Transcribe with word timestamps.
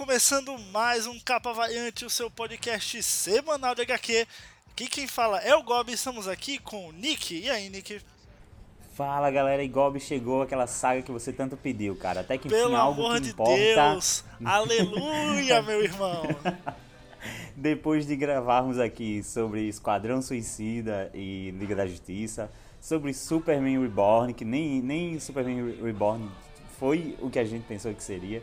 começando 0.00 0.56
mais 0.72 1.06
um 1.06 1.20
Capa 1.20 1.52
Variante, 1.52 2.06
o 2.06 2.10
seu 2.10 2.30
podcast 2.30 3.02
semanal 3.02 3.74
de 3.74 3.82
HQ. 3.82 4.26
Aqui 4.70 4.88
quem 4.88 5.06
fala 5.06 5.38
é 5.40 5.54
o 5.54 5.62
Gob, 5.62 5.92
estamos 5.92 6.26
aqui 6.26 6.56
com 6.56 6.88
o 6.88 6.92
Nick. 6.92 7.38
E 7.38 7.50
aí, 7.50 7.68
Nick? 7.68 8.00
Fala 8.94 9.30
galera, 9.30 9.62
e 9.62 9.68
Gob 9.68 10.00
chegou 10.00 10.40
aquela 10.40 10.66
saga 10.66 11.02
que 11.02 11.12
você 11.12 11.34
tanto 11.34 11.54
pediu, 11.54 11.94
cara. 11.96 12.20
Até 12.20 12.38
que 12.38 12.48
enfim 12.48 12.56
Pelo 12.56 12.76
algo 12.76 13.02
amor 13.02 13.16
que 13.16 13.20
de 13.24 13.30
importa. 13.32 13.92
Deus! 13.92 14.24
Aleluia, 14.42 15.60
meu 15.68 15.84
irmão! 15.84 16.22
Depois 17.54 18.06
de 18.06 18.16
gravarmos 18.16 18.78
aqui 18.78 19.22
sobre 19.22 19.68
Esquadrão 19.68 20.22
Suicida 20.22 21.10
e 21.12 21.50
Liga 21.58 21.76
da 21.76 21.86
Justiça, 21.86 22.50
sobre 22.80 23.12
Superman 23.12 23.82
Reborn, 23.82 24.32
que 24.32 24.46
nem, 24.46 24.80
nem 24.80 25.20
Superman 25.20 25.74
Reborn 25.82 26.26
foi 26.78 27.18
o 27.20 27.28
que 27.28 27.38
a 27.38 27.44
gente 27.44 27.66
pensou 27.66 27.92
que 27.92 28.02
seria. 28.02 28.42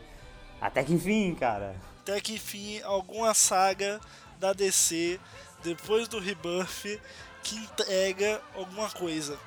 Até 0.60 0.84
que 0.84 0.94
enfim, 0.94 1.36
cara. 1.36 1.76
Até 2.02 2.20
que 2.22 2.36
enfim, 2.36 2.82
alguma 2.82 3.34
saga 3.34 4.00
da 4.40 4.54
DC, 4.54 5.20
depois 5.64 6.08
do 6.08 6.20
Rebirth, 6.20 7.00
que 7.44 7.56
entrega 7.56 8.42
alguma 8.56 8.90
coisa. 8.90 9.38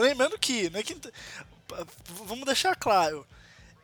Lembrando 0.00 0.38
que, 0.38 0.68
não 0.70 0.80
é 0.80 0.82
que. 0.82 0.96
Vamos 2.26 2.44
deixar 2.44 2.76
claro. 2.76 3.26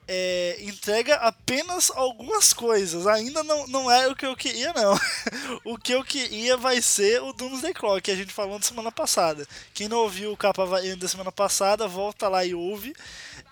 é, 0.07 0.59
entrega 0.61 1.15
apenas 1.17 1.91
algumas 1.95 2.53
coisas. 2.53 3.07
Ainda 3.07 3.43
não, 3.43 3.67
não 3.67 3.91
é 3.91 4.09
o 4.09 4.17
que 4.17 4.27
eu 4.27 4.37
queria, 4.37 4.73
não. 4.73 4.99
o 5.65 5.79
que 5.79 5.93
eu 5.93 6.05
queria 6.05 6.57
vai 6.57 6.83
ser 6.83 7.23
o 7.23 7.33
Doomsday 7.33 7.73
Clock, 7.73 8.03
que 8.03 8.11
a 8.11 8.17
gente 8.17 8.33
falou 8.33 8.59
na 8.59 8.65
semana 8.65 8.93
passada. 8.93 9.47
Quem 9.73 9.89
não 9.89 9.99
ouviu 9.99 10.33
o 10.33 10.37
capa 10.37 10.67
da 10.97 11.09
semana 11.09 11.33
passada, 11.33 11.89
volta 11.89 12.29
lá 12.29 12.45
e 12.45 12.55
ouve. 12.55 12.95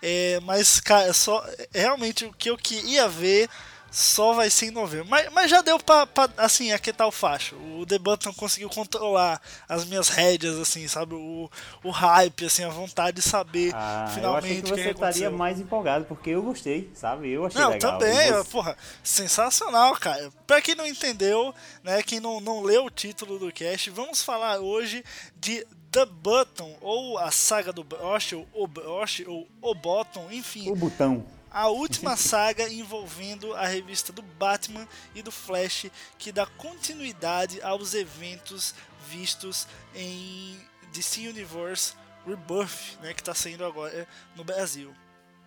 É, 0.02 0.40
mas, 0.42 0.80
cara, 0.80 1.12
só, 1.12 1.44
realmente 1.74 2.24
o 2.24 2.32
que 2.32 2.50
eu 2.50 2.56
queria 2.56 3.08
ver 3.08 3.48
só 3.90 4.34
vai 4.34 4.48
ser 4.48 4.66
em 4.66 4.70
novembro. 4.70 5.08
Mas, 5.08 5.28
mas 5.32 5.50
já 5.50 5.62
deu 5.62 5.76
pra, 5.78 6.06
pra, 6.06 6.28
assim, 6.36 6.70
aquietar 6.70 7.08
o 7.08 7.10
facho. 7.10 7.56
O 7.56 7.84
The 7.84 7.98
Button 7.98 8.32
conseguiu 8.32 8.70
controlar 8.70 9.42
as 9.68 9.84
minhas 9.84 10.08
rédeas, 10.08 10.56
assim, 10.60 10.86
sabe? 10.86 11.14
O, 11.16 11.50
o 11.82 11.90
hype, 11.90 12.44
assim, 12.44 12.62
a 12.62 12.68
vontade 12.68 13.16
de 13.16 13.22
saber 13.22 13.72
Ah, 13.74 14.04
eu 14.08 14.14
finalmente 14.14 14.46
achei 14.46 14.62
que 14.62 14.68
você 14.68 14.90
estaria 14.90 15.28
mais 15.30 15.58
empolgado, 15.58 16.04
porque 16.04 16.30
eu 16.30 16.40
gostei, 16.42 16.88
sabe? 16.94 17.30
Eu 17.32 17.44
achei 17.46 17.60
Não, 17.60 17.70
legal. 17.70 17.98
também, 17.98 18.32
você- 18.32 18.44
porra, 18.50 18.76
sensacional, 19.02 19.94
cara. 19.96 20.30
Pra 20.46 20.62
quem 20.62 20.76
não 20.76 20.86
entendeu, 20.86 21.52
né, 21.82 22.00
quem 22.02 22.20
não, 22.20 22.40
não 22.40 22.62
leu 22.62 22.84
o 22.84 22.90
título 22.90 23.40
do 23.40 23.50
cast, 23.52 23.90
vamos 23.90 24.22
falar 24.22 24.60
hoje 24.60 25.04
de 25.36 25.66
The 25.90 26.04
Button, 26.06 26.76
ou 26.80 27.18
a 27.18 27.30
saga 27.30 27.72
do 27.72 27.82
Broche, 27.82 28.34
ou 28.36 28.46
o 28.52 28.66
Broche, 28.66 29.24
ou 29.26 29.48
o 29.60 29.74
Bottom, 29.74 30.30
enfim, 30.30 30.70
O 30.70 30.76
botão. 30.76 31.26
a 31.50 31.68
última 31.68 32.16
saga 32.16 32.68
envolvendo 32.72 33.54
a 33.54 33.66
revista 33.66 34.12
do 34.12 34.22
Batman 34.22 34.86
e 35.14 35.22
do 35.22 35.32
Flash, 35.32 35.86
que 36.16 36.30
dá 36.30 36.46
continuidade 36.46 37.60
aos 37.62 37.94
eventos 37.94 38.74
vistos 39.08 39.66
em 39.94 40.56
DC 40.92 41.26
Universe 41.28 41.94
Rebirth, 42.26 42.98
né, 43.02 43.12
que 43.14 43.22
tá 43.22 43.34
saindo 43.34 43.64
agora 43.64 44.06
no 44.36 44.44
Brasil. 44.44 44.94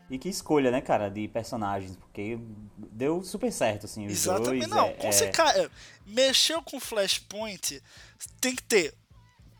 E 0.09 0.17
que 0.19 0.27
escolha, 0.27 0.69
né, 0.69 0.81
cara, 0.81 1.09
de 1.09 1.27
personagens, 1.29 1.95
porque 1.95 2.37
deu 2.77 3.23
super 3.23 3.51
certo, 3.51 3.85
assim, 3.85 4.05
os 4.05 4.11
Exatamente, 4.11 4.67
dois. 4.67 4.69
não. 4.69 4.87
é- 4.87 4.93
com 4.93 5.07
é- 5.07 5.11
você, 5.11 5.29
cara, 5.29 5.71
mexeu 6.05 6.61
com 6.61 6.79
Flashpoint, 6.79 7.81
tem 8.41 8.53
que 8.55 8.63
ter, 8.63 8.93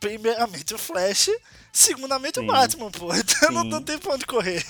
primeiramente, 0.08 0.74
o 0.74 0.78
Flash, 0.78 1.30
segundamente, 1.72 2.38
o 2.38 2.42
Sim. 2.42 2.48
Batman, 2.48 2.90
pô. 2.90 3.08
Então 3.14 3.50
não, 3.52 3.64
não 3.64 3.82
tem 3.82 3.98
pra 3.98 4.14
onde 4.14 4.26
correr. 4.26 4.64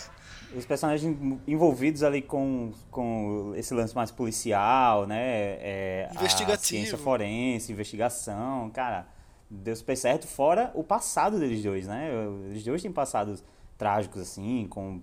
os 0.56 0.64
personagens 0.64 1.16
envolvidos 1.46 2.02
ali 2.02 2.22
com, 2.22 2.72
com 2.90 3.52
esse 3.56 3.74
lance 3.74 3.94
mais 3.94 4.10
policial, 4.10 5.06
né? 5.06 5.18
É, 5.60 6.08
A 6.10 6.14
Investigativo. 6.14 6.66
ciência 6.66 6.98
forense, 6.98 7.72
investigação, 7.72 8.70
cara, 8.70 9.06
deu 9.50 9.74
super 9.74 9.96
certo. 9.96 10.26
Fora 10.26 10.70
o 10.74 10.84
passado 10.84 11.38
deles 11.38 11.62
dois, 11.62 11.86
né? 11.86 12.10
Eles 12.50 12.64
dois 12.64 12.80
têm 12.82 12.92
passados 12.92 13.42
trágicos, 13.76 14.20
assim, 14.22 14.66
com 14.70 15.00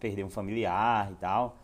perder 0.00 0.24
um 0.24 0.30
familiar 0.30 1.10
e 1.12 1.14
tal. 1.16 1.56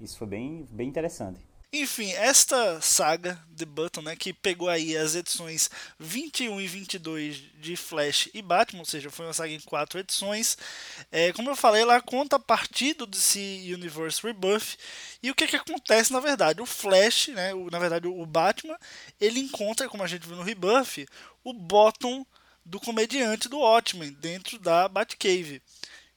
Isso 0.00 0.16
foi 0.18 0.26
bem, 0.28 0.66
bem 0.70 0.88
interessante. 0.88 1.40
Enfim, 1.74 2.10
esta 2.12 2.82
saga, 2.82 3.42
The 3.56 3.64
Button, 3.64 4.02
né, 4.02 4.14
que 4.14 4.30
pegou 4.34 4.68
aí 4.68 4.94
as 4.94 5.14
edições 5.14 5.70
21 5.98 6.60
e 6.60 6.66
22 6.66 7.36
de 7.58 7.76
Flash 7.76 8.28
e 8.34 8.42
Batman, 8.42 8.80
ou 8.80 8.84
seja, 8.84 9.08
foi 9.10 9.24
uma 9.24 9.32
saga 9.32 9.54
em 9.54 9.60
quatro 9.60 9.98
edições. 9.98 10.58
É, 11.10 11.32
como 11.32 11.48
eu 11.48 11.56
falei, 11.56 11.80
ela 11.80 11.98
conta 12.02 12.36
a 12.36 12.38
partir 12.38 12.92
do 12.92 13.06
DC 13.06 13.62
Universe 13.72 14.20
Rebirth. 14.22 14.76
E 15.22 15.30
o 15.30 15.34
que, 15.34 15.46
que 15.46 15.56
acontece 15.56 16.12
na 16.12 16.20
verdade? 16.20 16.60
O 16.60 16.66
Flash, 16.66 17.28
né, 17.28 17.54
o- 17.54 17.70
na 17.70 17.78
verdade 17.78 18.06
o 18.06 18.26
Batman, 18.26 18.76
ele 19.18 19.40
encontra, 19.40 19.88
como 19.88 20.02
a 20.02 20.06
gente 20.06 20.26
viu 20.26 20.36
no 20.36 20.42
Rebirth, 20.42 21.06
o 21.42 21.54
Bottom 21.54 22.26
do 22.66 22.78
comediante 22.80 23.48
do 23.48 23.58
Watchmen 23.60 24.12
dentro 24.20 24.58
da 24.58 24.86
Batcave. 24.88 25.62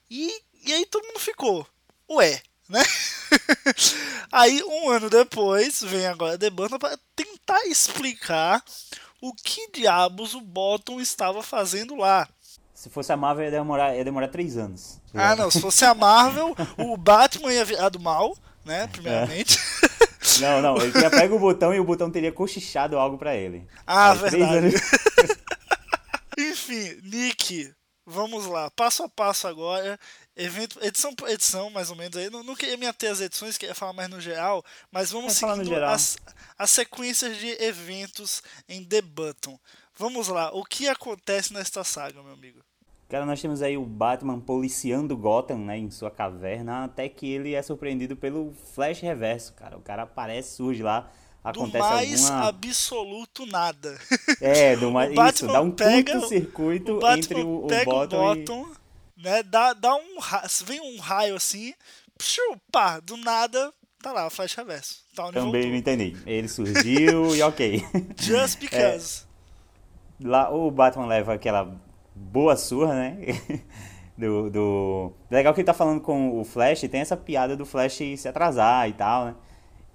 E, 0.09 0.31
e 0.63 0.73
aí 0.73 0.85
todo 0.85 1.05
mundo 1.07 1.19
ficou, 1.19 1.67
ué, 2.09 2.41
né? 2.69 2.83
aí 4.31 4.61
um 4.63 4.89
ano 4.89 5.09
depois 5.09 5.81
vem 5.83 6.05
agora 6.07 6.37
The 6.37 6.49
Button 6.49 6.77
para 6.79 6.97
tentar 7.15 7.65
explicar 7.67 8.63
o 9.21 9.33
que 9.33 9.71
diabos 9.71 10.33
o 10.33 10.41
Bottom 10.41 10.99
estava 11.01 11.41
fazendo 11.41 11.95
lá. 11.95 12.27
Se 12.73 12.89
fosse 12.89 13.11
a 13.11 13.17
Marvel, 13.17 13.45
ia 13.45 13.51
demorar, 13.51 13.95
ia 13.95 14.03
demorar 14.03 14.27
três 14.27 14.57
anos. 14.57 14.99
Ah, 15.13 15.35
não, 15.35 15.49
se 15.49 15.61
fosse 15.61 15.85
a 15.85 15.93
Marvel, 15.93 16.55
o 16.77 16.97
Batman 16.97 17.51
ia 17.53 17.65
virar 17.65 17.89
do 17.89 17.99
mal, 17.99 18.37
né? 18.65 18.87
Primeiramente. 18.87 19.57
Não, 20.41 20.61
não, 20.61 20.77
ele 20.77 20.91
tinha 20.91 21.09
pego 21.09 21.35
o 21.35 21.39
botão 21.39 21.73
e 21.73 21.79
o 21.79 21.83
botão 21.85 22.11
teria 22.11 22.31
cochichado 22.31 22.97
algo 22.97 23.17
pra 23.17 23.35
ele. 23.35 23.65
Ah, 23.87 24.11
Aí, 24.11 24.17
verdade. 24.17 24.57
anos- 24.57 24.81
Enfim, 26.37 26.99
Nick, 27.03 27.71
vamos 28.05 28.45
lá, 28.45 28.69
passo 28.71 29.03
a 29.03 29.09
passo 29.09 29.47
agora, 29.47 29.97
evento, 30.35 30.79
edição 30.81 31.13
por 31.13 31.29
edição, 31.29 31.69
mais 31.69 31.89
ou 31.89 31.95
menos 31.95 32.17
aí. 32.17 32.29
Não, 32.29 32.43
não 32.43 32.55
queria 32.55 32.77
me 32.77 32.85
ater 32.85 33.11
às 33.11 33.21
edições, 33.21 33.57
queria 33.57 33.75
falar 33.75 33.93
mais 33.93 34.09
no 34.09 34.19
geral, 34.19 34.63
mas 34.91 35.11
vamos 35.11 35.33
seguindo 35.33 35.65
geral. 35.65 35.93
as, 35.93 36.17
as 36.57 36.71
sequências 36.71 37.37
de 37.37 37.49
eventos 37.63 38.43
em 38.67 38.83
The 38.83 39.01
Button. 39.01 39.57
Vamos 39.97 40.27
lá, 40.27 40.51
o 40.53 40.63
que 40.63 40.87
acontece 40.89 41.53
nesta 41.53 41.83
saga, 41.83 42.21
meu 42.21 42.33
amigo? 42.33 42.59
Cara, 43.07 43.25
nós 43.25 43.39
temos 43.39 43.61
aí 43.61 43.77
o 43.77 43.85
Batman 43.85 44.39
policiando 44.39 45.15
Gotham, 45.15 45.59
né, 45.59 45.77
em 45.77 45.91
sua 45.91 46.09
caverna, 46.09 46.85
até 46.85 47.07
que 47.07 47.29
ele 47.29 47.53
é 47.53 47.61
surpreendido 47.61 48.15
pelo 48.15 48.51
Flash 48.73 48.99
Reverso, 48.99 49.53
cara. 49.53 49.77
O 49.77 49.81
cara 49.81 50.03
aparece, 50.03 50.55
surge 50.55 50.81
lá, 50.81 51.01
Do 51.01 51.49
acontece 51.49 51.77
mais 51.87 52.29
alguma... 52.29 52.49
absoluto 52.49 53.45
nada. 53.45 53.97
É, 54.41 54.75
do 54.75 54.89
mais... 54.91 55.13
Isso, 55.35 55.47
dá 55.47 55.61
um 55.61 55.69
pega- 55.69 56.13
curto-circuito 56.13 56.97
O 56.97 57.11
entre 57.11 57.41
o, 57.41 57.65
o 57.65 57.67
Bottom 57.85 58.31
o 58.31 58.35
e... 58.35 58.84
Né? 59.17 59.43
Dá, 59.43 59.73
dá 59.73 59.95
um 59.95 60.17
vem 60.65 60.81
um 60.81 60.99
raio 60.99 61.35
assim, 61.35 61.73
psiu, 62.17 62.43
pá, 62.71 62.99
do 62.99 63.17
nada, 63.17 63.73
tá 64.01 64.11
lá, 64.11 64.27
o 64.27 64.29
Flash 64.29 64.53
Reverso. 64.55 65.03
Tá 65.15 65.31
Também 65.31 65.43
não 65.43 65.51
voltou. 65.51 65.75
entendi. 65.75 66.17
Ele 66.25 66.47
surgiu 66.47 67.35
e 67.35 67.41
ok. 67.41 67.83
Just 68.19 68.59
because. 68.59 69.25
Lá 70.21 70.49
o 70.49 70.69
Batman 70.69 71.07
leva 71.07 71.33
aquela 71.33 71.79
boa 72.13 72.55
surra, 72.55 72.93
né? 72.93 73.17
Do, 74.17 74.49
do... 74.49 75.11
Legal 75.29 75.53
que 75.53 75.59
ele 75.59 75.65
tá 75.65 75.73
falando 75.73 75.99
com 75.99 76.39
o 76.39 76.45
Flash, 76.45 76.79
tem 76.89 77.01
essa 77.01 77.17
piada 77.17 77.53
do 77.57 77.65
Flash 77.65 77.97
se 78.15 78.27
atrasar 78.29 78.87
e 78.87 78.93
tal, 78.93 79.25
né? 79.25 79.35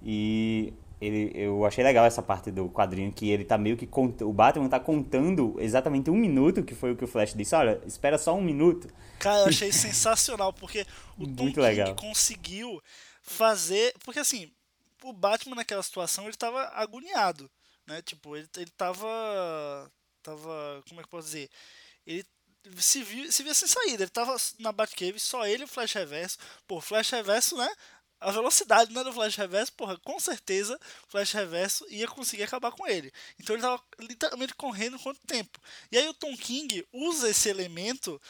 E 0.03 0.73
ele, 1.01 1.31
eu 1.33 1.65
achei 1.65 1.83
legal 1.83 2.05
essa 2.05 2.21
parte 2.21 2.51
do 2.51 2.69
quadrinho 2.69 3.11
que 3.11 3.31
ele 3.31 3.43
tá 3.43 3.57
meio 3.57 3.75
que 3.75 3.87
cont... 3.87 4.23
o 4.23 4.31
Batman 4.31 4.69
tá 4.69 4.79
contando 4.79 5.55
exatamente 5.57 6.11
um 6.11 6.15
minuto, 6.15 6.63
que 6.63 6.75
foi 6.75 6.91
o 6.91 6.95
que 6.95 7.03
o 7.03 7.07
Flash 7.07 7.33
disse. 7.33 7.55
Olha, 7.55 7.81
espera 7.87 8.19
só 8.19 8.35
um 8.35 8.41
minuto. 8.41 8.87
Cara, 9.17 9.39
eu 9.39 9.47
achei 9.49 9.71
sensacional, 9.71 10.53
porque 10.53 10.85
o 11.17 11.25
Tom 11.25 11.43
Muito 11.43 11.55
King 11.55 11.59
legal. 11.59 11.95
conseguiu 11.95 12.79
fazer. 13.23 13.95
Porque 14.05 14.19
assim, 14.19 14.51
o 15.03 15.11
Batman 15.11 15.55
naquela 15.55 15.81
situação 15.81 16.25
ele 16.25 16.37
tava 16.37 16.65
agoniado. 16.75 17.49
Né? 17.87 18.03
Tipo, 18.03 18.37
ele, 18.37 18.47
ele 18.55 18.71
tava. 18.77 19.91
Tava. 20.21 20.83
Como 20.87 21.01
é 21.01 21.03
que 21.03 21.07
eu 21.07 21.11
posso 21.11 21.25
dizer? 21.25 21.49
Ele 22.05 22.23
se, 22.77 23.03
viu, 23.03 23.31
se 23.31 23.41
via 23.41 23.55
sem 23.55 23.67
saída. 23.67 24.03
Ele 24.03 24.11
tava 24.11 24.35
na 24.59 24.71
Batcave, 24.71 25.19
só 25.19 25.47
ele 25.47 25.63
e 25.63 25.65
o 25.65 25.67
Flash 25.67 25.93
Reverso. 25.93 26.37
Pô, 26.67 26.79
Flash 26.79 27.09
Reverso, 27.09 27.57
né? 27.57 27.69
A 28.21 28.29
velocidade 28.29 28.93
né, 28.93 29.03
do 29.03 29.11
Flash 29.11 29.35
Reverso, 29.35 29.73
porra, 29.73 29.97
com 29.97 30.19
certeza 30.19 30.79
o 31.07 31.11
Flash 31.11 31.31
Reverso 31.31 31.85
ia 31.89 32.07
conseguir 32.07 32.43
acabar 32.43 32.71
com 32.71 32.87
ele. 32.87 33.11
Então 33.39 33.55
ele 33.55 33.63
tava 33.63 33.81
literalmente 33.99 34.53
correndo 34.53 34.99
quanto 34.99 35.19
tempo. 35.25 35.59
E 35.91 35.97
aí 35.97 36.07
o 36.07 36.13
Tom 36.13 36.37
King 36.37 36.85
usa 36.93 37.29
esse 37.29 37.49
elemento 37.49 38.21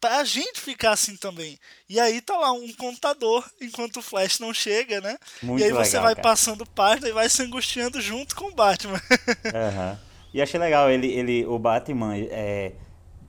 pra 0.00 0.24
gente 0.24 0.60
ficar 0.60 0.92
assim 0.92 1.16
também. 1.16 1.58
E 1.88 1.98
aí 2.00 2.20
tá 2.20 2.36
lá 2.36 2.52
um 2.52 2.72
contador 2.72 3.48
enquanto 3.60 3.98
o 3.98 4.02
Flash 4.02 4.40
não 4.40 4.52
chega, 4.52 5.00
né? 5.00 5.16
Muito 5.42 5.60
e 5.60 5.64
aí 5.64 5.70
você 5.70 5.92
legal, 5.96 6.02
vai 6.02 6.14
cara. 6.16 6.28
passando 6.28 6.66
página 6.66 7.08
e 7.08 7.12
vai 7.12 7.28
se 7.28 7.42
angustiando 7.42 8.00
junto 8.00 8.34
com 8.34 8.46
o 8.46 8.54
Batman. 8.54 9.00
Aham. 9.54 9.98
E 10.34 10.42
achei 10.42 10.58
legal 10.60 10.90
ele, 10.90 11.06
ele 11.06 11.46
o 11.46 11.58
Batman 11.58 12.16
é, 12.16 12.72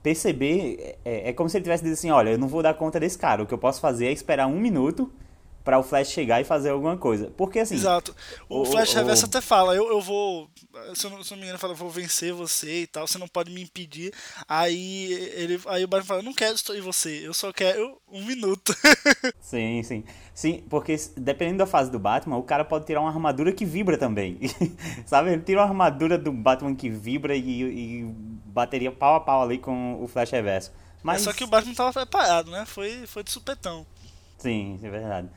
perceber. 0.02 0.98
É, 1.04 1.30
é 1.30 1.32
como 1.32 1.48
se 1.48 1.56
ele 1.56 1.64
tivesse 1.64 1.84
dito 1.84 1.94
assim: 1.94 2.10
olha, 2.10 2.30
eu 2.30 2.38
não 2.38 2.48
vou 2.48 2.62
dar 2.62 2.74
conta 2.74 2.98
desse 2.98 3.16
cara. 3.16 3.42
O 3.42 3.46
que 3.46 3.54
eu 3.54 3.58
posso 3.58 3.80
fazer 3.80 4.06
é 4.06 4.12
esperar 4.12 4.46
um 4.46 4.58
minuto 4.58 5.10
para 5.68 5.78
o 5.78 5.82
Flash 5.82 6.08
chegar 6.08 6.40
e 6.40 6.44
fazer 6.44 6.70
alguma 6.70 6.96
coisa. 6.96 7.30
Porque 7.36 7.58
assim. 7.58 7.74
Exato. 7.74 8.16
O, 8.48 8.62
o 8.62 8.64
Flash 8.64 8.94
o, 8.94 8.96
Reverso 8.96 9.26
até 9.26 9.38
fala: 9.38 9.74
eu, 9.74 9.86
eu 9.90 10.00
vou. 10.00 10.48
Se 10.94 11.04
eu, 11.04 11.10
não, 11.10 11.22
se 11.22 11.30
eu 11.30 11.36
não 11.36 11.42
me 11.42 11.44
engano, 11.44 11.58
fala, 11.58 11.74
eu 11.74 11.76
vou 11.76 11.90
vencer 11.90 12.32
você 12.32 12.84
e 12.84 12.86
tal, 12.86 13.06
você 13.06 13.18
não 13.18 13.28
pode 13.28 13.52
me 13.52 13.60
impedir. 13.60 14.10
Aí, 14.48 15.12
ele, 15.34 15.60
aí 15.66 15.84
o 15.84 15.86
Batman 15.86 16.06
fala: 16.06 16.20
eu 16.20 16.24
não 16.24 16.32
quero 16.32 16.54
destruir 16.54 16.80
você, 16.80 17.20
eu 17.22 17.34
só 17.34 17.52
quero 17.52 18.00
um 18.10 18.24
minuto. 18.24 18.74
sim, 19.42 19.82
sim. 19.82 20.04
Sim, 20.32 20.64
porque 20.70 20.96
dependendo 21.18 21.58
da 21.58 21.66
fase 21.66 21.90
do 21.90 21.98
Batman, 21.98 22.38
o 22.38 22.42
cara 22.42 22.64
pode 22.64 22.86
tirar 22.86 23.02
uma 23.02 23.10
armadura 23.10 23.52
que 23.52 23.66
vibra 23.66 23.98
também. 23.98 24.38
Sabe? 25.04 25.34
Ele 25.34 25.42
tira 25.42 25.60
uma 25.60 25.66
armadura 25.68 26.16
do 26.16 26.32
Batman 26.32 26.74
que 26.74 26.88
vibra 26.88 27.36
e, 27.36 27.62
e 27.62 28.04
bateria 28.46 28.90
pau 28.90 29.16
a 29.16 29.20
pau 29.20 29.42
ali 29.42 29.58
com 29.58 30.02
o 30.02 30.08
Flash 30.08 30.30
Reverso. 30.30 30.72
Mas... 31.02 31.20
É 31.20 31.24
só 31.24 31.32
que 31.34 31.44
o 31.44 31.46
Batman 31.46 31.74
tava 31.74 31.92
preparado, 31.92 32.50
né? 32.50 32.64
Foi, 32.64 33.06
foi 33.06 33.22
de 33.22 33.30
supetão. 33.30 33.86
Sim, 34.38 34.80
é 34.82 34.88
verdade. 34.88 35.28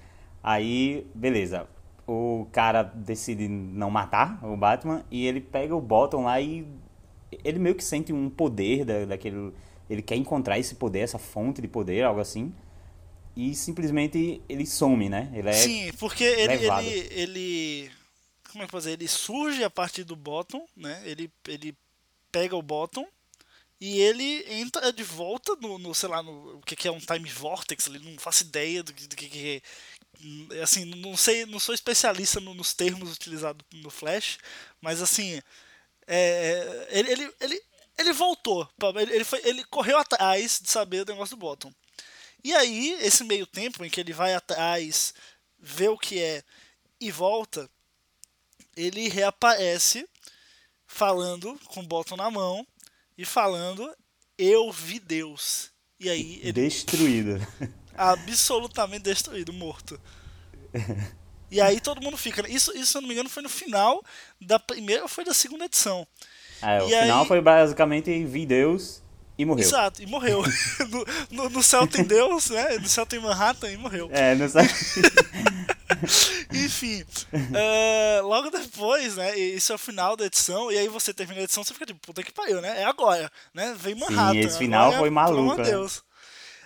Aí, 0.44 1.06
beleza. 1.14 1.68
O 2.08 2.48
cara 2.52 2.84
decide 2.84 3.48
não 3.48 3.90
matar 3.90 4.44
o 4.44 4.58
Batman 4.58 5.06
e 5.10 5.26
ele 5.26 5.40
pega 5.40 5.76
o 5.76 5.82
Bottom 5.82 6.24
lá 6.24 6.42
e 6.42 6.68
ele 7.44 7.60
meio 7.60 7.76
que 7.76 7.84
sente 7.84 8.12
um 8.12 8.30
poder 8.30 8.84
da, 8.84 9.06
daquele. 9.06 9.54
Ele 9.90 10.02
quer 10.02 10.16
encontrar 10.16 10.58
esse 10.58 10.76
poder, 10.76 11.00
essa 11.00 11.20
fonte 11.20 11.62
de 11.62 11.68
poder, 11.68 12.04
algo 12.04 12.20
assim. 12.20 12.54
E 13.36 13.56
simplesmente 13.56 14.42
ele 14.50 14.66
some, 14.66 15.08
né? 15.08 15.32
Ele 15.34 15.50
é 15.50 15.54
Sim, 15.54 15.92
porque 16.00 16.24
ele, 16.24 16.54
ele, 16.54 17.08
ele. 17.12 17.92
Como 18.52 18.64
é 18.64 18.68
que 18.68 18.78
dizer? 18.78 18.92
Ele 18.92 19.08
surge 19.08 19.64
a 19.64 19.70
partir 19.70 20.04
do 20.04 20.16
Bottom, 20.16 20.66
né? 20.76 21.02
Ele, 21.06 21.32
ele 21.48 21.74
pega 22.32 22.56
o 22.56 22.62
Bottom 22.62 23.06
e 23.82 24.00
ele 24.00 24.46
entra 24.48 24.94
de 24.94 25.04
volta 25.04 25.56
no, 25.56 25.80
no 25.80 25.96
sei 25.96 26.08
lá, 26.08 26.22
no 26.22 26.58
o 26.58 26.62
que, 26.62 26.76
que 26.76 26.88
é 26.88 26.92
um 26.92 27.00
time 27.00 27.28
vortex, 27.28 27.88
ele 27.88 27.98
não 27.98 28.16
faço 28.20 28.44
ideia 28.44 28.84
do, 28.84 28.94
do 28.94 29.16
que, 29.16 29.28
que 29.28 29.56
é. 29.56 29.62
Assim, 30.62 30.86
não 30.86 31.16
sei, 31.18 31.46
não 31.46 31.60
sou 31.60 31.74
especialista 31.74 32.40
no, 32.40 32.54
nos 32.54 32.74
termos 32.74 33.14
utilizados 33.14 33.66
no 33.74 33.90
Flash, 33.90 34.38
mas 34.80 35.02
assim, 35.02 35.42
é, 36.08 36.88
ele, 36.92 37.12
ele, 37.12 37.34
ele, 37.40 37.64
ele 37.98 38.14
voltou, 38.14 38.68
ele, 38.96 39.24
foi, 39.24 39.42
ele 39.44 39.64
correu 39.66 39.98
atrás 39.98 40.60
de 40.62 40.70
saber 40.70 41.02
o 41.02 41.12
negócio 41.12 41.36
do 41.36 41.40
Bottom. 41.40 41.74
E 42.44 42.54
aí, 42.54 42.98
esse 43.02 43.24
meio 43.24 43.46
tempo 43.46 43.86
em 43.86 43.90
que 43.90 44.00
ele 44.00 44.14
vai 44.14 44.34
atrás, 44.34 45.14
vê 45.60 45.88
o 45.88 45.98
que 45.98 46.20
é 46.20 46.44
e 47.00 47.12
volta, 47.12 47.70
ele 48.76 49.10
reaparece 49.10 50.08
falando 50.88 51.60
com 51.66 51.82
o 51.82 51.88
Bottom 51.88 52.16
na 52.16 52.30
mão 52.30 52.66
e 53.18 53.26
falando: 53.26 53.96
Eu 54.38 54.72
vi 54.72 55.00
Deus. 55.00 55.72
E 56.00 56.10
aí 56.10 56.40
ele. 56.44 56.54
Destruído. 56.54 57.40
Absolutamente 57.96 59.04
destruído, 59.04 59.54
morto. 59.54 60.00
E 61.52 61.60
aí 61.60 61.82
todo 61.82 62.02
mundo 62.02 62.16
fica. 62.16 62.42
Né? 62.42 62.50
Isso, 62.50 62.72
isso, 62.76 62.94
se 62.94 62.98
eu 62.98 63.02
não 63.02 63.08
me 63.10 63.14
engano, 63.14 63.30
foi 63.30 63.44
no 63.44 63.50
final 63.50 64.02
da 64.40 64.58
primeira 64.58 65.04
ou 65.04 65.10
foi 65.10 65.26
da 65.26 65.34
segunda 65.34 65.66
edição. 65.66 66.08
É, 66.62 66.82
o 66.82 66.88
e 66.88 66.90
final 66.90 67.22
aí... 67.22 67.28
foi 67.28 67.42
basicamente 67.42 68.24
vi 68.24 68.46
Deus 68.46 69.02
e 69.38 69.44
morreu. 69.44 69.66
Exato, 69.66 70.02
e 70.02 70.06
morreu. 70.06 70.44
no, 70.90 71.44
no, 71.44 71.50
no, 71.50 71.64
céu 71.64 71.86
tem 71.86 72.04
Deus, 72.06 72.50
né? 72.50 72.78
No 72.78 72.88
céu 72.88 73.06
tem 73.06 73.20
Manhattan 73.20 73.70
e 73.70 73.78
morreu. 73.78 74.10
É, 74.14 74.34
no 74.36 74.48
céu. 74.48 74.64
Enfim, 76.54 77.04
uh, 77.34 78.26
logo 78.26 78.50
depois, 78.50 79.18
né? 79.18 79.38
Isso 79.38 79.72
é 79.72 79.76
o 79.76 79.80
final 79.80 80.16
da 80.16 80.26
edição, 80.26 80.72
e 80.72 80.78
aí 80.78 80.88
você 80.88 81.14
termina 81.14 81.42
a 81.42 81.44
edição, 81.44 81.64
você 81.64 81.74
fica 81.74 81.86
tipo, 81.86 82.00
puta 82.00 82.24
que 82.24 82.32
pariu, 82.32 82.62
né? 82.62 82.82
É 82.82 82.86
agora, 82.86 83.32
né? 83.54 83.76
Vem 83.78 83.96
Manhattan. 83.96 84.34
Sim, 84.34 84.40
esse 84.40 84.58
final 84.58 84.94
foi 84.94 85.10
maluco. 85.10 85.58
Né? 85.58 85.66
Deus. 85.66 86.04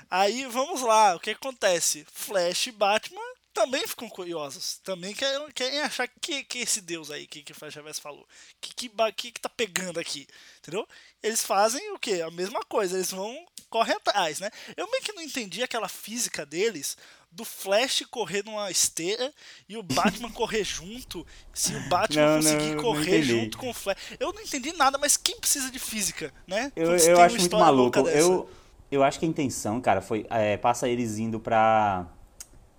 Aí 0.09 0.45
vamos 0.45 0.81
lá, 0.81 1.15
o 1.15 1.19
que 1.19 1.31
acontece? 1.31 2.05
Flash 2.11 2.67
e 2.67 2.71
Batman 2.71 3.21
também 3.55 3.87
ficam 3.87 4.09
curiosos. 4.09 4.79
Também 4.83 5.13
querem, 5.13 5.49
querem 5.51 5.79
achar 5.79 6.07
que, 6.21 6.43
que 6.43 6.59
esse 6.59 6.81
Deus 6.81 7.09
aí 7.09 7.25
que, 7.25 7.41
que 7.41 7.53
o 7.53 7.55
Flash 7.55 7.75
Reverso 7.75 8.01
falou. 8.01 8.27
Que, 8.59 8.75
que, 8.75 8.89
que, 9.15 9.31
que 9.31 9.41
tá 9.41 9.49
pegando 9.49 9.99
aqui? 9.99 10.27
Entendeu? 10.59 10.87
Eles 11.23 11.43
fazem 11.43 11.91
o 11.91 11.97
que? 11.97 12.21
A 12.21 12.29
mesma 12.29 12.59
coisa, 12.65 12.97
eles 12.97 13.11
vão 13.11 13.45
correr 13.69 13.93
atrás, 13.93 14.39
né? 14.39 14.51
Eu 14.75 14.91
meio 14.91 15.03
que 15.03 15.13
não 15.13 15.21
entendi 15.21 15.63
aquela 15.63 15.87
física 15.87 16.45
deles 16.45 16.97
do 17.31 17.43
Flash 17.43 18.03
correr 18.09 18.43
numa 18.45 18.71
esteira 18.71 19.33
e 19.67 19.77
o 19.77 19.83
Batman 19.83 20.31
correr 20.31 20.63
junto, 20.63 21.25
se 21.53 21.75
o 21.75 21.79
Batman 21.89 22.27
não, 22.27 22.35
conseguir 22.37 22.75
não, 22.75 22.83
correr 22.83 23.19
não 23.19 23.25
junto 23.25 23.57
com 23.57 23.69
o 23.69 23.73
Flash. 23.73 23.97
Eu 24.19 24.33
não 24.33 24.41
entendi 24.41 24.73
nada, 24.73 24.97
mas 24.97 25.17
quem 25.17 25.39
precisa 25.39 25.71
de 25.71 25.79
física, 25.79 26.33
né? 26.45 26.71
Eu, 26.75 26.95
eu 26.95 27.21
acho 27.21 27.37
muito 27.37 27.57
maluco. 27.57 27.99
Eu, 28.07 28.49
eu 28.91 29.03
acho 29.03 29.19
que 29.19 29.25
a 29.25 29.29
intenção, 29.29 29.81
cara, 29.81 30.01
foi. 30.01 30.25
É, 30.29 30.57
passa 30.57 30.87
eles 30.87 31.17
indo 31.17 31.39
pra. 31.39 32.07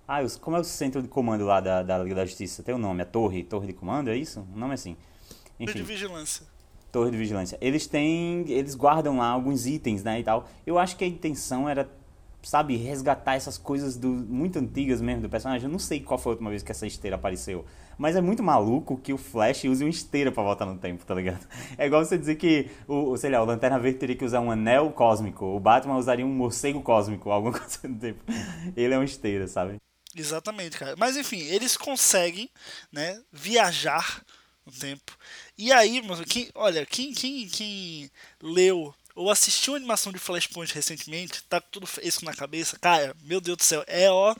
Ah, 0.07 0.21
os, 0.21 0.37
como 0.37 0.55
é 0.55 0.59
o 0.59 0.63
centro 0.63 1.01
de 1.01 1.07
comando 1.07 1.45
lá 1.45 1.59
da, 1.59 1.83
da 1.83 1.97
Liga 1.97 2.15
da 2.15 2.25
Justiça? 2.25 2.63
Tem 2.63 2.73
o 2.73 2.77
um 2.77 2.81
nome, 2.81 3.01
a 3.01 3.05
Torre, 3.05 3.43
Torre 3.43 3.67
de 3.67 3.73
Comando, 3.73 4.09
é 4.09 4.15
isso? 4.15 4.45
O 4.53 4.57
nome 4.57 4.71
é 4.71 4.75
assim. 4.75 4.95
Enfim. 5.59 5.73
Torre 5.73 5.73
de 5.73 5.83
Vigilância. 5.83 6.45
Torre 6.91 7.11
de 7.11 7.17
Vigilância. 7.17 7.57
Eles 7.59 7.87
têm. 7.87 8.45
Eles 8.49 8.73
guardam 8.73 9.17
lá 9.17 9.27
alguns 9.27 9.65
itens, 9.65 10.03
né? 10.03 10.19
E 10.19 10.23
tal. 10.23 10.47
Eu 10.65 10.79
acho 10.79 10.95
que 10.95 11.03
a 11.03 11.07
intenção 11.07 11.67
era 11.67 11.89
sabe, 12.41 12.75
resgatar 12.77 13.35
essas 13.35 13.57
coisas 13.57 13.97
do, 13.97 14.07
muito 14.07 14.59
antigas 14.59 15.01
mesmo 15.01 15.21
do 15.21 15.29
personagem. 15.29 15.65
Eu 15.65 15.71
não 15.71 15.79
sei 15.79 15.99
qual 15.99 16.17
foi 16.17 16.31
a 16.31 16.33
última 16.33 16.49
vez 16.49 16.63
que 16.63 16.71
essa 16.71 16.87
esteira 16.87 17.15
apareceu. 17.15 17.65
Mas 17.97 18.15
é 18.15 18.21
muito 18.21 18.43
maluco 18.43 18.97
que 18.97 19.11
o 19.11 19.17
Flash 19.17 19.63
use 19.63 19.83
uma 19.83 19.89
esteira 19.89 20.31
para 20.31 20.43
voltar 20.43 20.65
no 20.65 20.77
tempo, 20.77 21.05
tá 21.05 21.15
ligado? 21.15 21.45
É 21.77 21.85
igual 21.85 22.03
você 22.03 22.17
dizer 22.17 22.35
que 22.35 22.69
o, 22.87 23.17
sei 23.17 23.31
lá, 23.31 23.41
o 23.41 23.45
Lanterna 23.45 23.79
Verde 23.79 23.99
teria 23.99 24.15
que 24.15 24.25
usar 24.25 24.39
um 24.39 24.51
anel 24.51 24.91
cósmico, 24.91 25.45
o 25.45 25.59
Batman 25.59 25.97
usaria 25.97 26.25
um 26.25 26.29
morcego 26.29 26.81
cósmico, 26.81 27.29
alguma 27.31 27.57
coisa 27.57 27.87
do 27.87 27.99
tipo. 27.99 28.23
Ele 28.75 28.93
é 28.93 28.97
uma 28.97 29.05
esteira, 29.05 29.47
sabe? 29.47 29.77
Exatamente, 30.15 30.77
cara. 30.77 30.95
Mas 30.97 31.17
enfim, 31.17 31.39
eles 31.39 31.75
conseguem, 31.75 32.49
né, 32.91 33.19
viajar 33.31 34.23
no 34.65 34.71
tempo. 34.71 35.17
E 35.57 35.71
aí, 35.71 36.01
olha, 36.55 36.85
quem, 36.85 37.13
quem, 37.13 37.47
quem 37.47 38.11
leu 38.41 38.93
ou 39.17 39.31
assistiu 39.31 39.73
a 39.73 39.77
animação 39.77 40.11
de 40.11 40.19
Flashpoint 40.19 40.71
recentemente, 40.73 41.43
tá 41.45 41.59
tudo 41.59 41.89
isso 42.03 42.23
na 42.23 42.35
cabeça, 42.35 42.77
cara, 42.77 43.15
meu 43.23 43.41
Deus 43.41 43.57
do 43.57 43.63
céu, 43.63 43.83
é 43.87 44.09
ó. 44.11 44.35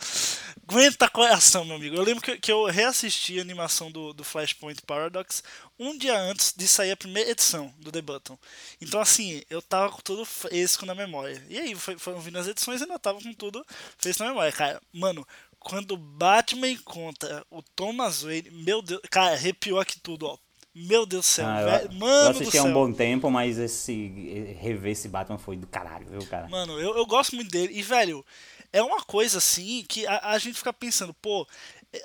Aguenta 0.70 1.10
coração, 1.10 1.66
meu 1.66 1.78
amigo. 1.78 1.96
Eu 1.96 2.04
lembro 2.04 2.22
que, 2.22 2.38
que 2.38 2.52
eu 2.52 2.66
reassisti 2.66 3.40
a 3.40 3.42
animação 3.42 3.92
do, 3.92 4.14
do 4.14 4.24
Flashpoint 4.24 4.82
Paradox 4.84 5.42
um 5.80 5.98
dia 5.98 6.20
antes 6.20 6.54
de 6.56 6.68
sair 6.68 6.92
a 6.92 6.98
primeira 6.98 7.32
edição 7.32 7.74
do 7.80 7.92
The 7.92 8.02
Button. 8.02 8.38
Então, 8.80 9.00
assim, 9.00 9.42
eu 9.50 9.62
tava 9.62 9.92
com 9.92 10.02
tudo 10.02 10.26
fresco 10.26 10.86
na 10.86 10.94
memória. 10.94 11.44
E 11.50 11.58
aí, 11.58 11.74
foi, 11.74 11.98
foram 11.98 12.20
vindo 12.20 12.38
as 12.38 12.48
edições 12.48 12.80
e 12.80 12.84
ainda 12.84 13.00
tava 13.00 13.20
com 13.20 13.34
tudo 13.34 13.66
fresco 13.98 14.24
na 14.24 14.30
memória. 14.30 14.52
Cara, 14.52 14.82
mano, 14.94 15.26
quando 15.58 15.98
Batman 15.98 16.70
encontra 16.70 17.44
o 17.50 17.64
Thomas 17.64 18.22
Wayne, 18.22 18.52
meu 18.52 18.82
Deus, 18.84 19.02
cara, 19.10 19.34
arrepiou 19.34 19.80
aqui 19.80 20.00
tudo, 20.00 20.28
ó 20.28 20.47
meu 20.78 21.06
Deus 21.06 21.26
do 21.26 21.30
céu, 21.30 21.48
ah, 21.48 21.64
velho. 21.64 21.94
Mano 21.94 22.26
eu 22.26 22.30
assisti 22.30 22.58
há 22.58 22.64
um 22.64 22.74
bom 22.74 22.94
tempo, 22.94 23.32
mas 23.32 23.58
esse 23.58 24.56
rever 24.60 24.92
esse 24.92 25.08
Batman 25.08 25.38
foi 25.38 25.58
do 25.58 25.66
caralho, 25.66 26.08
viu, 26.08 26.26
cara? 26.28 26.48
Mano, 26.48 26.80
eu, 26.80 26.96
eu 26.96 27.06
gosto 27.06 27.36
muito 27.36 27.50
dele. 27.50 27.74
E, 27.74 27.82
velho, 27.82 28.24
é 28.72 28.82
uma 28.82 29.02
coisa 29.02 29.40
assim 29.40 29.84
que 29.88 30.06
a, 30.06 30.32
a 30.32 30.38
gente 30.38 30.58
fica 30.58 30.72
pensando, 30.72 31.14
pô, 31.16 31.48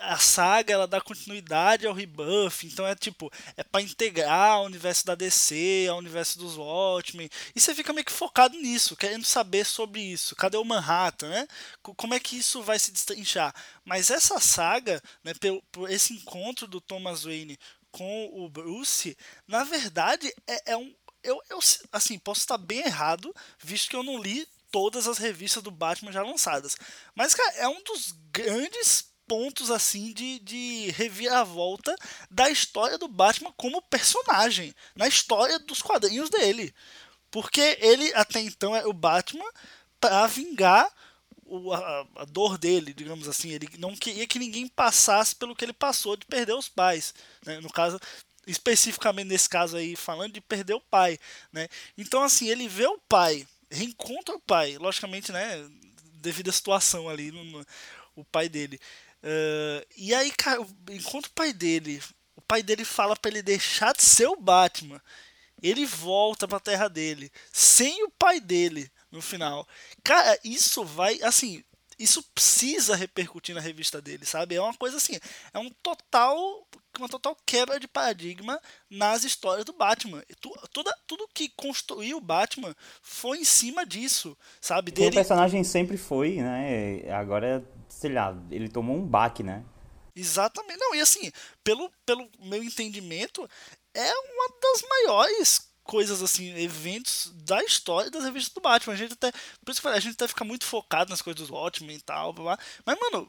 a 0.00 0.16
saga 0.16 0.72
ela 0.72 0.86
dá 0.86 1.00
continuidade 1.00 1.86
ao 1.86 1.92
rebuff, 1.92 2.66
então 2.66 2.86
é 2.86 2.94
tipo, 2.94 3.30
é 3.56 3.64
para 3.64 3.82
integrar 3.82 4.60
o 4.60 4.66
universo 4.66 5.04
da 5.04 5.14
DC, 5.14 5.88
ao 5.90 5.98
universo 5.98 6.38
dos 6.38 6.56
Watchmen, 6.56 7.28
e 7.54 7.60
você 7.60 7.74
fica 7.74 7.92
meio 7.92 8.04
que 8.04 8.12
focado 8.12 8.56
nisso, 8.56 8.96
querendo 8.96 9.24
saber 9.24 9.64
sobre 9.66 10.00
isso. 10.00 10.36
Cadê 10.36 10.56
o 10.56 10.64
Manhattan, 10.64 11.28
né? 11.28 11.48
Como 11.82 12.14
é 12.14 12.20
que 12.20 12.36
isso 12.36 12.62
vai 12.62 12.78
se 12.78 12.92
destrinchar? 12.92 13.54
Mas 13.84 14.10
essa 14.10 14.38
saga, 14.38 15.02
né, 15.24 15.34
por, 15.34 15.62
por 15.72 15.90
esse 15.90 16.14
encontro 16.14 16.66
do 16.66 16.80
Thomas 16.80 17.24
Wayne 17.24 17.58
com 17.92 18.30
o 18.32 18.48
Bruce, 18.48 19.16
na 19.46 19.62
verdade, 19.62 20.34
é, 20.46 20.72
é 20.72 20.76
um. 20.76 20.92
Eu, 21.22 21.40
eu, 21.48 21.60
assim, 21.92 22.18
posso 22.18 22.40
estar 22.40 22.58
bem 22.58 22.80
errado, 22.80 23.32
visto 23.62 23.88
que 23.88 23.94
eu 23.94 24.02
não 24.02 24.20
li 24.20 24.44
todas 24.72 25.06
as 25.06 25.18
revistas 25.18 25.62
do 25.62 25.70
Batman 25.70 26.10
já 26.10 26.22
lançadas. 26.22 26.76
Mas, 27.14 27.34
cara, 27.34 27.52
é 27.58 27.68
um 27.68 27.80
dos 27.84 28.12
grandes 28.32 29.12
pontos, 29.28 29.70
assim, 29.70 30.12
de, 30.12 30.40
de 30.40 30.90
reviravolta 30.90 31.94
da 32.30 32.50
história 32.50 32.98
do 32.98 33.06
Batman 33.06 33.52
como 33.56 33.82
personagem, 33.82 34.74
na 34.96 35.06
história 35.06 35.58
dos 35.60 35.80
quadrinhos 35.80 36.28
dele. 36.28 36.74
Porque 37.30 37.78
ele, 37.80 38.12
até 38.14 38.40
então, 38.40 38.74
é 38.74 38.84
o 38.84 38.92
Batman 38.92 39.48
para 40.00 40.26
vingar 40.26 40.90
o, 41.52 41.72
a, 41.72 42.06
a, 42.16 42.24
dor 42.24 42.56
dele, 42.56 42.94
digamos 42.94 43.28
assim. 43.28 43.50
Ele 43.50 43.68
não 43.78 43.94
queria 43.94 44.26
que 44.26 44.38
ninguém 44.38 44.66
passasse 44.66 45.36
pelo 45.36 45.54
que 45.54 45.64
ele 45.64 45.74
passou 45.74 46.16
de 46.16 46.24
perder 46.24 46.54
os 46.54 46.68
pais. 46.68 47.14
Né? 47.44 47.60
No 47.60 47.70
caso, 47.70 48.00
especificamente 48.46 49.28
nesse 49.28 49.48
caso 49.48 49.76
aí, 49.76 49.94
falando 49.94 50.32
de 50.32 50.40
perder 50.40 50.74
o 50.74 50.80
pai. 50.80 51.18
Né? 51.52 51.68
Então, 51.98 52.22
assim, 52.22 52.48
ele 52.48 52.66
vê 52.66 52.86
o 52.86 52.98
pai, 52.98 53.46
reencontra 53.70 54.34
o 54.34 54.40
pai, 54.40 54.78
logicamente, 54.78 55.30
né? 55.30 55.68
Devido 56.14 56.48
à 56.48 56.52
situação 56.52 57.08
ali, 57.08 57.30
no, 57.30 57.44
no 57.44 57.66
o 58.16 58.24
pai 58.24 58.48
dele. 58.48 58.80
Uh, 59.22 59.86
e 59.96 60.14
aí, 60.14 60.30
cara, 60.32 60.66
encontra 60.90 61.30
o 61.30 61.34
pai 61.34 61.52
dele. 61.52 62.02
O 62.34 62.40
pai 62.40 62.62
dele 62.62 62.84
fala 62.84 63.14
para 63.14 63.30
ele 63.30 63.42
deixar 63.42 63.92
de 63.92 64.02
ser 64.02 64.26
o 64.26 64.36
Batman. 64.36 65.00
Ele 65.62 65.84
volta 65.84 66.48
para 66.48 66.56
a 66.56 66.60
terra 66.60 66.88
dele, 66.88 67.30
sem 67.52 68.04
o 68.04 68.10
pai 68.10 68.40
dele 68.40 68.90
no 69.12 69.22
final. 69.22 69.68
Cara, 70.02 70.38
isso 70.42 70.84
vai, 70.84 71.20
assim, 71.22 71.62
isso 71.98 72.22
precisa 72.34 72.96
repercutir 72.96 73.54
na 73.54 73.60
revista 73.60 74.00
dele, 74.00 74.24
sabe? 74.24 74.56
É 74.56 74.60
uma 74.60 74.74
coisa 74.74 74.96
assim, 74.96 75.18
é 75.52 75.58
um 75.58 75.70
total 75.82 76.66
uma 76.98 77.08
total 77.08 77.34
quebra 77.46 77.80
de 77.80 77.88
paradigma 77.88 78.60
nas 78.90 79.24
histórias 79.24 79.64
do 79.64 79.72
Batman. 79.72 80.22
Tudo, 80.70 80.92
tudo 81.06 81.28
que 81.32 81.48
construiu 81.56 82.18
o 82.18 82.20
Batman 82.20 82.74
foi 83.00 83.38
em 83.38 83.44
cima 83.44 83.86
disso, 83.86 84.36
sabe? 84.60 84.90
Dele... 84.90 85.08
O 85.08 85.14
personagem 85.14 85.64
sempre 85.64 85.96
foi, 85.96 86.36
né? 86.36 87.10
Agora, 87.12 87.64
sei 87.88 88.12
lá, 88.12 88.36
ele 88.50 88.68
tomou 88.68 88.96
um 88.96 89.06
baque, 89.06 89.42
né? 89.42 89.64
Exatamente. 90.14 90.78
Não, 90.78 90.94
e 90.94 91.00
assim, 91.00 91.32
pelo, 91.64 91.90
pelo 92.04 92.28
meu 92.40 92.62
entendimento, 92.62 93.48
é 93.94 94.12
uma 94.12 94.48
das 94.60 94.82
maiores 94.88 95.71
coisas 95.84 96.22
assim, 96.22 96.54
eventos 96.56 97.32
da 97.44 97.62
história 97.62 98.10
das 98.10 98.24
revistas 98.24 98.52
do 98.52 98.60
Batman. 98.60 98.94
A 98.94 98.96
gente 98.96 99.12
até, 99.12 99.32
por 99.64 99.72
isso 99.72 99.80
que 99.80 99.88
a 99.88 100.00
gente 100.00 100.14
até 100.14 100.28
fica 100.28 100.44
muito 100.44 100.64
focado 100.64 101.10
nas 101.10 101.22
coisas 101.22 101.46
do 101.46 101.54
Watchmen 101.54 101.96
e 101.96 102.00
tal, 102.00 102.32
blá, 102.32 102.44
blá. 102.44 102.58
mas 102.84 102.98
mano, 102.98 103.28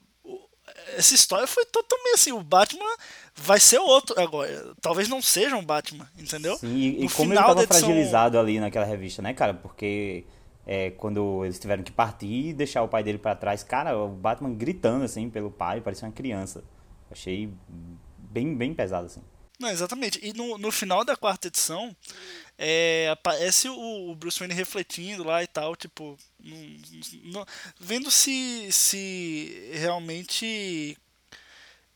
essa 0.96 1.14
história 1.14 1.46
foi 1.46 1.66
totalmente 1.66 2.16
assim, 2.16 2.32
o 2.32 2.42
Batman 2.42 2.96
vai 3.36 3.60
ser 3.60 3.80
outro 3.80 4.20
agora. 4.20 4.74
Talvez 4.82 5.08
não 5.08 5.22
seja 5.22 5.56
um 5.56 5.66
Batman, 5.66 6.08
entendeu? 6.18 6.58
Sim, 6.58 7.04
e, 7.04 7.10
como 7.10 7.34
ele 7.34 7.40
tava 7.40 7.64
edição... 7.64 7.80
fragilizado 7.80 8.40
ali 8.40 8.60
naquela 8.60 8.86
revista, 8.86 9.22
né, 9.22 9.34
cara? 9.34 9.54
Porque 9.54 10.26
é, 10.66 10.92
quando 10.92 11.44
eles 11.44 11.60
tiveram 11.60 11.84
que 11.84 11.92
partir 11.92 12.50
e 12.50 12.54
deixar 12.54 12.84
o 12.84 12.88
pai 12.88 13.04
dele 13.04 13.18
para 13.18 13.36
trás, 13.36 13.64
cara, 13.64 13.98
o 13.98 14.10
Batman 14.10 14.54
gritando 14.54 15.04
assim 15.04 15.30
pelo 15.30 15.52
pai, 15.52 15.82
parecia 15.82 16.08
uma 16.08 16.14
criança. 16.14 16.64
Achei 17.12 17.54
bem, 18.18 18.56
bem 18.56 18.74
pesado 18.74 19.08
assim. 19.08 19.22
Não, 19.64 19.70
exatamente. 19.70 20.20
E 20.22 20.34
no, 20.34 20.58
no 20.58 20.72
final 20.74 21.06
da 21.06 21.16
quarta 21.16 21.48
edição, 21.48 21.96
é, 22.58 23.08
aparece 23.10 23.70
o, 23.70 24.12
o, 24.12 24.16
Bruce 24.16 24.38
Wayne 24.38 24.54
refletindo 24.54 25.24
lá 25.24 25.42
e 25.42 25.48
tal, 25.48 25.74
tipo, 25.74 26.18
vendo 27.80 28.12
se, 28.12 28.70
se 28.74 29.72
realmente 29.74 30.98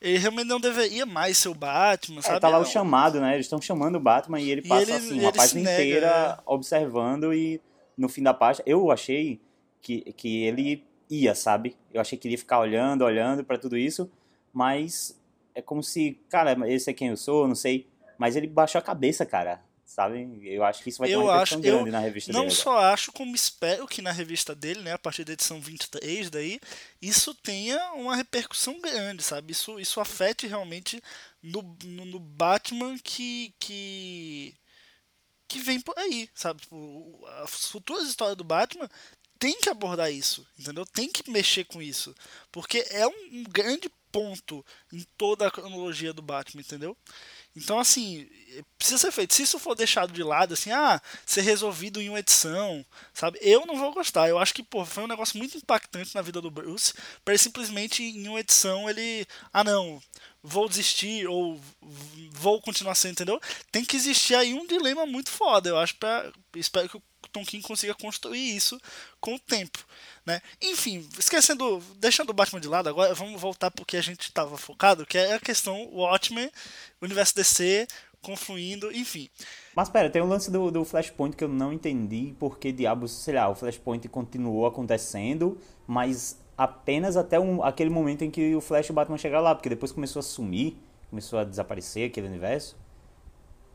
ele 0.00 0.16
realmente 0.16 0.46
não 0.46 0.58
deveria 0.58 1.04
mais 1.04 1.36
ser 1.36 1.50
o 1.50 1.54
Batman, 1.54 2.20
é, 2.20 2.22
sabe? 2.22 2.36
É, 2.36 2.40
tá 2.40 2.48
lá 2.48 2.58
o 2.58 2.64
chamado, 2.64 3.20
né? 3.20 3.34
Eles 3.34 3.44
estão 3.44 3.60
chamando 3.60 3.96
o 3.96 4.00
Batman 4.00 4.40
e 4.40 4.50
ele 4.50 4.62
passa 4.62 4.80
e 4.80 4.84
ele, 4.84 4.92
assim, 4.92 5.20
uma 5.20 5.32
página 5.32 5.60
inteira 5.60 6.28
né? 6.28 6.38
observando 6.46 7.34
e 7.34 7.60
no 7.96 8.08
fim 8.08 8.22
da 8.22 8.32
página 8.32 8.64
eu 8.66 8.90
achei 8.90 9.38
que, 9.82 10.10
que 10.14 10.42
ele 10.44 10.86
ia, 11.10 11.34
sabe? 11.34 11.76
Eu 11.92 12.00
achei 12.00 12.16
que 12.16 12.26
ele 12.26 12.34
ia 12.34 12.38
ficar 12.38 12.60
olhando, 12.60 13.04
olhando 13.04 13.44
para 13.44 13.58
tudo 13.58 13.76
isso, 13.76 14.10
mas 14.54 15.20
é 15.58 15.62
como 15.62 15.82
se, 15.82 16.20
cara, 16.28 16.56
esse 16.70 16.88
é 16.88 16.94
quem 16.94 17.08
eu 17.08 17.16
sou, 17.16 17.48
não 17.48 17.54
sei, 17.56 17.88
mas 18.16 18.36
ele 18.36 18.46
baixou 18.46 18.78
a 18.78 18.82
cabeça, 18.82 19.26
cara. 19.26 19.60
Sabe? 19.84 20.38
Eu 20.44 20.62
acho 20.62 20.82
que 20.82 20.90
isso 20.90 20.98
vai 20.98 21.08
ter 21.08 21.14
eu 21.14 21.22
uma 21.22 21.40
acho, 21.40 21.58
grande 21.58 21.90
na 21.90 21.98
revista 21.98 22.30
não 22.30 22.40
dele. 22.40 22.50
Não 22.50 22.54
só 22.54 22.78
acho, 22.78 23.10
como 23.10 23.34
espero 23.34 23.88
que 23.88 24.02
na 24.02 24.12
revista 24.12 24.54
dele, 24.54 24.82
né, 24.82 24.92
a 24.92 24.98
partir 24.98 25.24
da 25.24 25.32
edição 25.32 25.60
23 25.60 26.28
daí, 26.28 26.60
isso 27.00 27.34
tenha 27.34 27.92
uma 27.94 28.14
repercussão 28.14 28.78
grande, 28.80 29.22
sabe? 29.22 29.52
Isso, 29.52 29.80
isso 29.80 29.98
afete 29.98 30.46
realmente 30.46 31.02
no, 31.42 31.62
no, 31.84 32.04
no 32.04 32.20
Batman 32.20 32.96
que, 33.02 33.54
que 33.58 34.54
que 35.48 35.58
vem 35.58 35.80
por 35.80 35.98
aí, 35.98 36.28
sabe? 36.34 36.60
Tipo, 36.60 37.26
as 37.42 37.66
futuras 37.68 38.06
histórias 38.06 38.36
do 38.36 38.44
Batman 38.44 38.88
tem 39.38 39.58
que 39.58 39.70
abordar 39.70 40.12
isso, 40.12 40.46
entendeu? 40.58 40.84
Tem 40.84 41.08
que 41.08 41.30
mexer 41.30 41.64
com 41.64 41.80
isso, 41.80 42.14
porque 42.52 42.86
é 42.90 43.06
um, 43.06 43.28
um 43.32 43.44
grande 43.44 43.90
ponto 44.10 44.64
em 44.92 45.04
toda 45.16 45.46
a 45.46 45.50
cronologia 45.50 46.12
do 46.12 46.22
Batman, 46.22 46.60
entendeu? 46.60 46.96
Então, 47.56 47.78
assim, 47.78 48.28
precisa 48.76 48.98
ser 48.98 49.12
feito. 49.12 49.34
Se 49.34 49.42
isso 49.42 49.58
for 49.58 49.74
deixado 49.74 50.12
de 50.12 50.22
lado, 50.22 50.54
assim, 50.54 50.70
ah, 50.70 51.00
ser 51.26 51.42
resolvido 51.42 52.00
em 52.00 52.08
uma 52.08 52.20
edição, 52.20 52.84
sabe? 53.12 53.38
Eu 53.42 53.66
não 53.66 53.76
vou 53.76 53.92
gostar. 53.92 54.28
Eu 54.28 54.38
acho 54.38 54.54
que, 54.54 54.62
pô, 54.62 54.84
foi 54.84 55.04
um 55.04 55.08
negócio 55.08 55.36
muito 55.38 55.56
impactante 55.56 56.14
na 56.14 56.22
vida 56.22 56.40
do 56.40 56.50
Bruce, 56.50 56.94
para 57.24 57.36
simplesmente 57.36 58.02
em 58.02 58.28
uma 58.28 58.40
edição 58.40 58.88
ele, 58.88 59.26
ah, 59.52 59.64
não, 59.64 60.00
vou 60.42 60.68
desistir 60.68 61.26
ou 61.26 61.60
vou 62.32 62.60
continuar 62.60 62.94
sendo, 62.94 63.12
entendeu? 63.12 63.40
Tem 63.70 63.84
que 63.84 63.96
existir 63.96 64.34
aí 64.34 64.54
um 64.54 64.66
dilema 64.66 65.04
muito 65.06 65.30
foda, 65.30 65.68
eu 65.68 65.78
acho, 65.78 65.96
pra, 65.96 66.30
espero 66.54 66.88
que 66.88 66.96
o 66.96 67.02
Tom 67.32 67.44
King 67.44 67.62
consiga 67.62 67.94
construir 67.94 68.56
isso 68.56 68.80
com 69.20 69.34
o 69.34 69.38
tempo. 69.38 69.78
Né? 70.24 70.40
Enfim, 70.60 71.08
esquecendo, 71.18 71.82
deixando 71.96 72.30
o 72.30 72.34
Batman 72.34 72.60
de 72.60 72.68
lado 72.68 72.88
agora, 72.88 73.14
vamos 73.14 73.40
voltar 73.40 73.70
porque 73.70 73.96
a 73.96 74.02
gente 74.02 74.22
estava 74.22 74.56
focado, 74.56 75.06
que 75.06 75.18
é 75.18 75.34
a 75.34 75.40
questão 75.40 75.88
Watchmen, 75.92 76.50
universo 77.00 77.34
DC, 77.34 77.86
confluindo, 78.20 78.92
enfim. 78.92 79.28
Mas 79.74 79.88
pera, 79.88 80.10
tem 80.10 80.22
um 80.22 80.28
lance 80.28 80.50
do, 80.50 80.70
do 80.70 80.84
Flashpoint 80.84 81.36
que 81.36 81.44
eu 81.44 81.48
não 81.48 81.72
entendi 81.72 82.34
porque 82.38 82.72
diabos, 82.72 83.12
sei 83.12 83.34
lá, 83.34 83.48
o 83.48 83.54
Flashpoint 83.54 84.08
continuou 84.08 84.66
acontecendo, 84.66 85.58
mas 85.86 86.38
apenas 86.58 87.16
até 87.16 87.38
um, 87.38 87.62
aquele 87.62 87.88
momento 87.88 88.24
em 88.24 88.30
que 88.30 88.56
o 88.56 88.60
Flash 88.60 88.88
e 88.88 88.90
o 88.90 88.94
Batman 88.94 89.16
chegaram 89.16 89.44
lá, 89.44 89.54
porque 89.54 89.68
depois 89.68 89.92
começou 89.92 90.18
a 90.18 90.24
sumir, 90.24 90.76
começou 91.08 91.38
a 91.38 91.44
desaparecer 91.44 92.10
aquele 92.10 92.26
universo. 92.26 92.76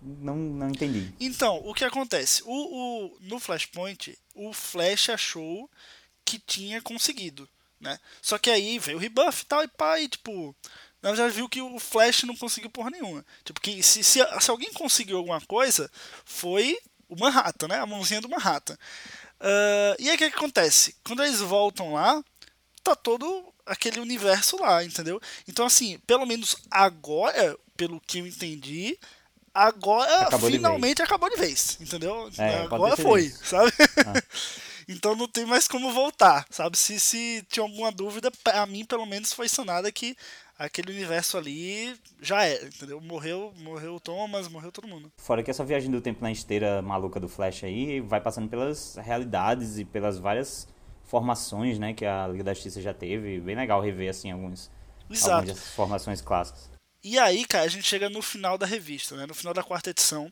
Não, 0.01 0.35
não 0.35 0.69
entendi. 0.69 1.13
Então, 1.17 1.61
o 1.63 1.73
que 1.73 1.85
acontece? 1.85 2.43
O, 2.45 2.51
o, 2.51 3.17
no 3.21 3.39
Flashpoint, 3.39 4.19
o 4.35 4.51
Flash 4.51 5.09
achou 5.09 5.69
que 6.25 6.37
tinha 6.37 6.81
conseguido, 6.81 7.47
né? 7.79 7.97
Só 8.21 8.37
que 8.37 8.49
aí 8.49 8.77
veio 8.79 8.97
o 8.97 8.99
rebuff 8.99 9.43
e 9.43 9.45
tal, 9.45 9.63
e 9.63 9.67
pá, 9.69 9.97
e 10.01 10.09
tipo. 10.09 10.53
Na 11.01 11.11
verdade, 11.11 11.35
viu 11.35 11.49
que 11.49 11.61
o 11.61 11.79
Flash 11.79 12.23
não 12.23 12.35
conseguiu 12.35 12.69
porra 12.69 12.89
nenhuma. 12.89 13.25
Tipo, 13.43 13.59
que, 13.59 13.83
se, 13.83 14.03
se, 14.03 14.19
se 14.39 14.51
alguém 14.51 14.71
conseguiu 14.71 15.17
alguma 15.17 15.39
coisa, 15.41 15.89
foi 16.23 16.77
o 17.09 17.15
Manhattan, 17.17 17.67
né? 17.67 17.79
A 17.79 17.85
mãozinha 17.85 18.21
do 18.21 18.29
Manhattan. 18.29 18.77
Uh, 19.43 19.95
e 19.99 20.09
aí 20.09 20.15
o 20.15 20.17
que, 20.17 20.29
que 20.29 20.37
acontece? 20.37 20.95
Quando 21.03 21.21
eles 21.21 21.41
voltam 21.41 21.93
lá, 21.93 22.23
tá 22.83 22.95
todo 22.95 23.45
aquele 23.65 23.99
universo 23.99 24.57
lá, 24.59 24.83
entendeu? 24.83 25.21
Então, 25.47 25.65
assim, 25.65 25.97
pelo 26.05 26.25
menos 26.25 26.55
agora, 26.69 27.57
pelo 27.77 27.99
que 28.01 28.19
eu 28.19 28.27
entendi, 28.27 28.97
agora 29.53 30.27
acabou 30.27 30.49
finalmente 30.49 30.97
de 30.97 31.01
acabou 31.03 31.29
de 31.29 31.37
vez, 31.37 31.77
entendeu? 31.79 32.29
É, 32.37 32.63
agora 32.63 32.97
foi, 32.97 33.29
sabe? 33.29 33.71
Ah. 34.05 34.21
Então 34.85 35.15
não 35.15 35.29
tem 35.29 35.45
mais 35.45 35.65
como 35.65 35.93
voltar, 35.93 36.45
sabe? 36.49 36.77
Se, 36.77 36.99
se 36.99 37.41
tinha 37.49 37.63
alguma 37.63 37.89
dúvida, 37.89 38.29
a 38.53 38.65
mim 38.65 38.83
pelo 38.83 39.05
menos 39.05 39.31
foi 39.31 39.47
sanada 39.47 39.89
que 39.91 40.13
aquele 40.57 40.91
universo 40.91 41.37
ali 41.37 41.95
já 42.21 42.43
era, 42.43 42.65
entendeu? 42.65 42.99
Morreu, 43.01 43.53
morreu 43.59 43.95
o 43.95 43.99
Thomas, 43.99 44.47
morreu 44.47 44.71
todo 44.71 44.87
mundo. 44.87 45.11
Fora 45.17 45.41
que 45.41 45.49
essa 45.49 45.63
viagem 45.63 45.89
do 45.89 46.01
tempo 46.01 46.21
na 46.21 46.31
esteira 46.31 46.81
maluca 46.81 47.19
do 47.19 47.29
Flash 47.29 47.63
aí 47.63 47.99
vai 48.01 48.19
passando 48.19 48.49
pelas 48.49 48.95
realidades 48.97 49.77
e 49.77 49.85
pelas 49.85 50.17
várias 50.17 50.67
formações, 51.13 51.77
né, 51.77 51.93
que 51.93 52.03
a 52.03 52.27
Liga 52.27 52.43
da 52.43 52.55
Justiça 52.55 52.81
já 52.81 52.91
teve. 52.91 53.39
Bem 53.39 53.55
legal 53.55 53.79
rever 53.79 54.09
assim 54.09 54.31
alguns 54.31 54.71
Exato. 55.07 55.31
algumas 55.31 55.55
dessas 55.55 55.75
formações 55.75 56.21
clássicas. 56.21 56.71
E 57.03 57.19
aí, 57.19 57.45
cara, 57.45 57.65
a 57.65 57.67
gente 57.67 57.87
chega 57.87 58.09
no 58.09 58.19
final 58.19 58.57
da 58.57 58.65
revista, 58.65 59.15
né? 59.15 59.27
No 59.27 59.35
final 59.35 59.53
da 59.53 59.61
quarta 59.61 59.91
edição, 59.91 60.31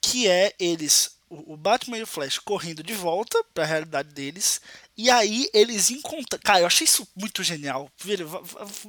que 0.00 0.26
é 0.26 0.54
eles 0.58 1.13
o 1.28 1.56
Batman 1.56 1.98
e 1.98 2.02
o 2.02 2.06
Flash 2.06 2.38
correndo 2.38 2.82
de 2.82 2.92
volta 2.92 3.42
para 3.52 3.64
a 3.64 3.66
realidade 3.66 4.10
deles. 4.12 4.60
E 4.96 5.10
aí 5.10 5.48
eles 5.52 5.90
encontram. 5.90 6.38
Cara, 6.42 6.60
eu 6.60 6.66
achei 6.66 6.84
isso 6.84 7.06
muito 7.16 7.42
genial. 7.42 7.90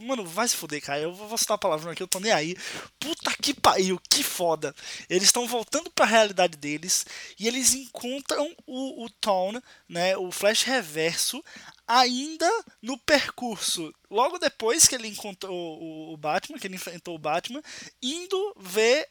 Mano, 0.01 0.25
vai 0.25 0.47
se 0.47 0.55
fuder, 0.55 0.81
cara. 0.81 1.01
Eu 1.01 1.13
vou 1.13 1.37
citar 1.37 1.55
a 1.55 1.59
palavra 1.59 1.91
aqui, 1.91 2.03
eu 2.03 2.07
tô 2.07 2.19
nem 2.19 2.31
aí. 2.31 2.55
Puta 2.99 3.31
que 3.41 3.53
pariu, 3.53 3.99
que 4.09 4.23
foda. 4.23 4.75
Eles 5.09 5.23
estão 5.23 5.47
voltando 5.47 5.89
para 5.89 6.05
a 6.05 6.09
realidade 6.09 6.57
deles 6.57 7.05
e 7.39 7.47
eles 7.47 7.73
encontram 7.73 8.53
o, 8.67 9.05
o 9.05 9.09
Tom, 9.09 9.59
né? 9.89 10.15
O 10.17 10.31
Flash 10.31 10.63
Reverso, 10.63 11.43
ainda 11.87 12.49
no 12.81 12.97
percurso. 12.99 13.93
Logo 14.09 14.37
depois 14.37 14.87
que 14.87 14.95
ele 14.95 15.07
encontrou 15.07 16.13
o 16.13 16.17
Batman, 16.17 16.59
que 16.59 16.67
ele 16.67 16.75
enfrentou 16.75 17.15
o 17.15 17.19
Batman, 17.19 17.61
indo 18.01 18.55
ver 18.59 19.07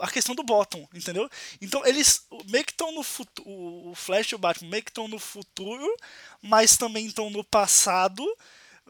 a 0.00 0.10
questão 0.10 0.34
do 0.34 0.42
bottom, 0.42 0.86
entendeu? 0.94 1.28
Então 1.60 1.84
eles 1.86 2.26
meio 2.48 2.64
que 2.64 2.72
estão 2.72 2.92
no 2.92 3.02
futuro, 3.02 3.48
o 3.48 3.94
Flash 3.94 4.32
e 4.32 4.34
o 4.34 4.38
Batman 4.38 4.70
meio 4.70 4.82
que 4.82 4.90
estão 4.90 5.08
no 5.08 5.18
futuro, 5.18 5.86
mas 6.40 6.76
também 6.76 7.06
estão 7.06 7.30
no 7.30 7.44
passado, 7.44 8.24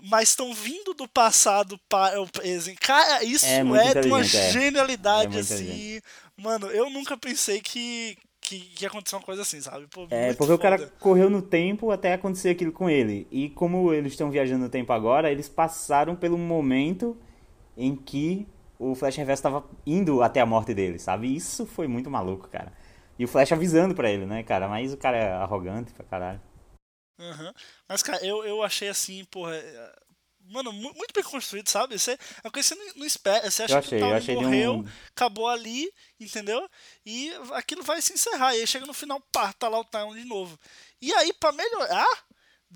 mas 0.00 0.30
estão 0.30 0.54
vindo 0.54 0.94
do 0.94 1.06
passado 1.08 1.78
para 1.88 2.20
o 2.20 2.28
presente. 2.28 2.78
Cara, 2.80 3.22
isso 3.24 3.46
é, 3.46 3.58
é 3.58 4.00
de 4.00 4.08
uma 4.08 4.20
é. 4.20 4.24
genialidade 4.24 5.36
é 5.36 5.40
assim. 5.40 6.00
Mano, 6.36 6.66
eu 6.68 6.88
nunca 6.90 7.16
pensei 7.16 7.60
que 7.60 8.16
que, 8.42 8.58
que 8.58 8.84
aconteceu 8.84 9.18
uma 9.18 9.24
coisa 9.24 9.42
assim, 9.42 9.60
sabe? 9.60 9.86
Pô, 9.86 10.06
é, 10.10 10.34
porque 10.34 10.52
foda. 10.52 10.54
o 10.54 10.58
cara 10.58 10.92
correu 10.98 11.30
no 11.30 11.40
tempo 11.40 11.90
até 11.90 12.12
acontecer 12.12 12.50
aquilo 12.50 12.72
com 12.72 12.90
ele. 12.90 13.26
E 13.30 13.48
como 13.50 13.92
eles 13.92 14.12
estão 14.12 14.30
viajando 14.30 14.64
no 14.64 14.68
tempo 14.68 14.92
agora, 14.92 15.30
eles 15.30 15.48
passaram 15.48 16.16
pelo 16.16 16.36
momento 16.36 17.16
em 17.76 17.94
que 17.94 18.46
o 18.90 18.94
Flash 18.94 19.16
Reverso 19.16 19.40
estava 19.40 19.64
indo 19.86 20.22
até 20.22 20.40
a 20.40 20.46
morte 20.46 20.74
dele, 20.74 20.98
sabe? 20.98 21.34
Isso 21.34 21.64
foi 21.64 21.86
muito 21.86 22.10
maluco, 22.10 22.48
cara. 22.48 22.72
E 23.18 23.24
o 23.24 23.28
Flash 23.28 23.52
avisando 23.52 23.94
para 23.94 24.10
ele, 24.10 24.26
né, 24.26 24.42
cara? 24.42 24.68
Mas 24.68 24.92
o 24.92 24.96
cara 24.96 25.16
é 25.16 25.32
arrogante 25.32 25.92
pra 25.92 26.04
caralho. 26.04 26.40
Uhum. 27.20 27.52
Mas, 27.88 28.02
cara, 28.02 28.24
eu, 28.26 28.44
eu 28.44 28.62
achei 28.62 28.88
assim, 28.88 29.24
porra. 29.26 29.54
É, 29.54 29.94
mano, 30.40 30.72
muito 30.72 31.14
bem 31.14 31.22
construído, 31.22 31.68
sabe? 31.68 31.96
Você, 31.98 32.18
é 32.42 32.50
que 32.50 32.62
você 32.62 32.74
não, 32.74 32.86
não 32.96 33.06
espera. 33.06 33.48
Você 33.48 33.62
acha 33.62 33.78
achei, 33.78 33.98
que 33.98 34.04
o 34.04 34.34
tal 34.34 34.42
morreu, 34.42 34.74
um... 34.74 34.88
acabou 35.14 35.48
ali, 35.48 35.88
entendeu? 36.18 36.68
E 37.06 37.32
aquilo 37.52 37.82
vai 37.82 38.02
se 38.02 38.12
encerrar. 38.12 38.56
E 38.56 38.60
aí 38.60 38.66
chega 38.66 38.86
no 38.86 38.94
final, 38.94 39.20
pá, 39.32 39.52
tá 39.52 39.68
lá 39.68 39.78
o 39.78 39.84
Town 39.84 40.14
de 40.14 40.24
novo. 40.24 40.58
E 41.00 41.12
aí, 41.14 41.32
pra 41.34 41.52
melhorar, 41.52 42.24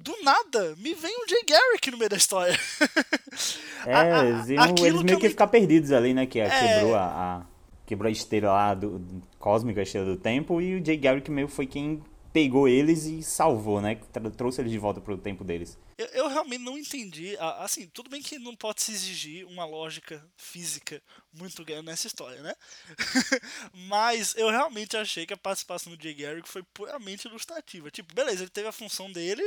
do 0.03 0.15
nada, 0.23 0.75
me 0.77 0.95
vem 0.95 1.25
o 1.25 1.29
Jay 1.29 1.43
Garrick 1.49 1.91
no 1.91 1.99
meio 1.99 2.11
da 2.11 2.17
história. 2.17 2.59
É, 3.85 3.95
a, 3.95 4.21
a, 4.21 4.27
eles, 4.27 4.49
iam, 4.49 4.75
eles 4.85 5.03
meio 5.03 5.19
que, 5.21 5.29
ficar 5.29 5.47
perdidos 5.47 5.93
ali, 5.93 6.13
né? 6.13 6.27
Que 6.27 6.41
é... 6.41 6.49
quebrou 6.49 6.97
a, 6.97 7.05
a, 7.05 7.43
quebrou 7.87 8.09
a 8.09 8.11
esteira 8.11 8.51
lá 8.51 8.75
do, 8.75 8.99
do 8.99 9.23
cósmica, 9.39 9.79
a 9.79 9.83
esteira 9.85 10.05
do 10.05 10.17
tempo, 10.17 10.61
e 10.61 10.81
o 10.81 10.85
Jay 10.85 10.97
Garrick 10.97 11.31
meio 11.31 11.47
foi 11.47 11.67
quem 11.67 12.03
pegou 12.37 12.69
eles 12.69 13.05
e 13.07 13.23
salvou, 13.23 13.81
né? 13.81 13.99
Trouxe 14.37 14.61
eles 14.61 14.71
de 14.71 14.79
volta 14.79 15.01
pro 15.01 15.17
tempo 15.17 15.43
deles. 15.43 15.79
Eu, 15.97 16.07
eu, 16.09 16.29
realmente 16.29 16.63
não 16.63 16.77
entendi. 16.77 17.35
Assim, 17.39 17.89
tudo 17.89 18.11
bem 18.11 18.21
que 18.21 18.39
não 18.39 18.55
pode 18.55 18.83
se 18.83 18.93
exigir 18.93 19.47
uma 19.47 19.65
lógica 19.65 20.23
física 20.37 21.03
muito 21.33 21.65
grande 21.65 21.87
nessa 21.87 22.07
história, 22.07 22.43
né? 22.43 22.55
Mas 23.89 24.35
eu 24.37 24.51
realmente 24.51 24.99
achei 24.99 25.25
que 25.25 25.33
a 25.33 25.37
participação 25.39 25.97
do 25.97 26.03
Jay 26.03 26.13
Garrick 26.13 26.47
foi 26.47 26.63
puramente 26.75 27.27
ilustrativa. 27.27 27.91
Tipo, 27.91 28.15
beleza, 28.15 28.43
ele 28.43 28.51
teve 28.51 28.69
a 28.69 28.73
função 28.73 29.11
dele, 29.11 29.43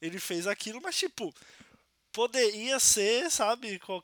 ele 0.00 0.20
fez 0.20 0.46
aquilo, 0.46 0.80
mas 0.80 0.96
tipo, 0.96 1.34
poderia 2.12 2.78
ser, 2.78 3.28
sabe, 3.32 3.80
qual, 3.80 4.00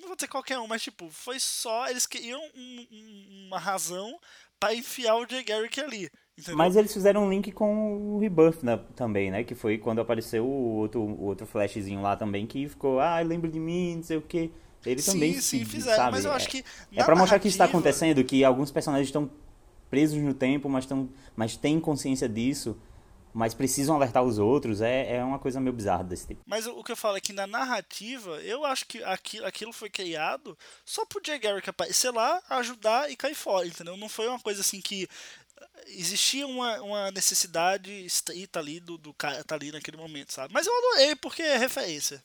não 0.00 0.08
vou 0.08 0.16
dizer 0.16 0.26
qualquer 0.26 0.58
um, 0.58 0.66
mas 0.66 0.82
tipo, 0.82 1.08
foi 1.08 1.38
só, 1.38 1.88
eles 1.88 2.04
queriam 2.04 2.42
um, 2.52 2.86
um, 2.90 3.46
uma 3.46 3.60
razão 3.60 4.18
para 4.58 4.74
enfiar 4.74 5.14
o 5.14 5.26
Jay 5.28 5.44
Garrick 5.44 5.80
ali. 5.80 6.10
Entendeu? 6.40 6.56
Mas 6.56 6.76
eles 6.76 6.92
fizeram 6.92 7.24
um 7.24 7.30
link 7.30 7.52
com 7.52 8.14
o 8.16 8.18
Rebirth 8.18 8.62
né, 8.62 8.80
também, 8.96 9.30
né? 9.30 9.44
Que 9.44 9.54
foi 9.54 9.78
quando 9.78 10.00
apareceu 10.00 10.44
o 10.44 10.76
outro, 10.76 11.00
o 11.00 11.24
outro 11.24 11.46
flashzinho 11.46 12.00
lá 12.00 12.16
também, 12.16 12.46
que 12.46 12.68
ficou, 12.68 12.98
ah, 12.98 13.20
lembra 13.20 13.50
de 13.50 13.60
mim, 13.60 13.96
não 13.96 14.02
sei 14.02 14.16
o 14.16 14.22
quê. 14.22 14.50
Ele 14.84 15.02
sim, 15.02 15.12
também 15.12 15.34
sim, 15.34 15.64
fizeram, 15.64 15.96
sabe? 15.96 16.12
mas 16.12 16.24
eu 16.24 16.32
acho 16.32 16.48
que. 16.48 16.64
É, 16.96 17.00
é 17.00 17.04
pra 17.04 17.14
mostrar 17.14 17.38
que 17.38 17.48
isso 17.48 17.58
tá 17.58 17.66
acontecendo, 17.66 18.24
que 18.24 18.42
alguns 18.42 18.70
personagens 18.70 19.08
estão 19.08 19.30
presos 19.90 20.18
no 20.22 20.32
tempo, 20.32 20.68
mas, 20.68 20.86
tão, 20.86 21.10
mas 21.36 21.56
têm 21.56 21.78
consciência 21.78 22.28
disso 22.28 22.76
mas 23.32 23.54
precisam 23.54 23.94
alertar 23.94 24.22
os 24.22 24.38
outros, 24.38 24.80
é, 24.80 25.16
é 25.16 25.24
uma 25.24 25.38
coisa 25.38 25.60
meio 25.60 25.72
bizarra 25.72 26.04
desse 26.04 26.26
tipo. 26.26 26.42
Mas 26.46 26.66
o 26.66 26.82
que 26.82 26.92
eu 26.92 26.96
falo 26.96 27.16
é 27.16 27.20
que 27.20 27.32
na 27.32 27.46
narrativa, 27.46 28.40
eu 28.42 28.64
acho 28.64 28.86
que 28.86 29.02
aquilo, 29.04 29.46
aquilo 29.46 29.72
foi 29.72 29.88
criado 29.88 30.56
só 30.84 31.04
pro 31.04 31.20
Jay 31.24 31.38
Garrick 31.38 31.68
aparecer 31.70 32.10
lá, 32.10 32.42
ajudar 32.50 33.10
e 33.10 33.16
cair 33.16 33.34
fora, 33.34 33.66
entendeu? 33.66 33.96
Não 33.96 34.08
foi 34.08 34.28
uma 34.28 34.40
coisa 34.40 34.60
assim 34.60 34.80
que 34.80 35.08
existia 35.86 36.46
uma, 36.46 36.80
uma 36.80 37.10
necessidade 37.10 37.90
estrita 38.04 38.58
ali 38.58 38.80
do, 38.80 38.96
do 38.96 39.12
cara 39.14 39.42
tá 39.44 39.54
ali 39.54 39.72
naquele 39.72 39.96
momento, 39.96 40.32
sabe? 40.32 40.52
Mas 40.52 40.66
eu 40.66 40.72
adorei 40.76 41.16
porque 41.16 41.42
é 41.42 41.56
referência. 41.56 42.22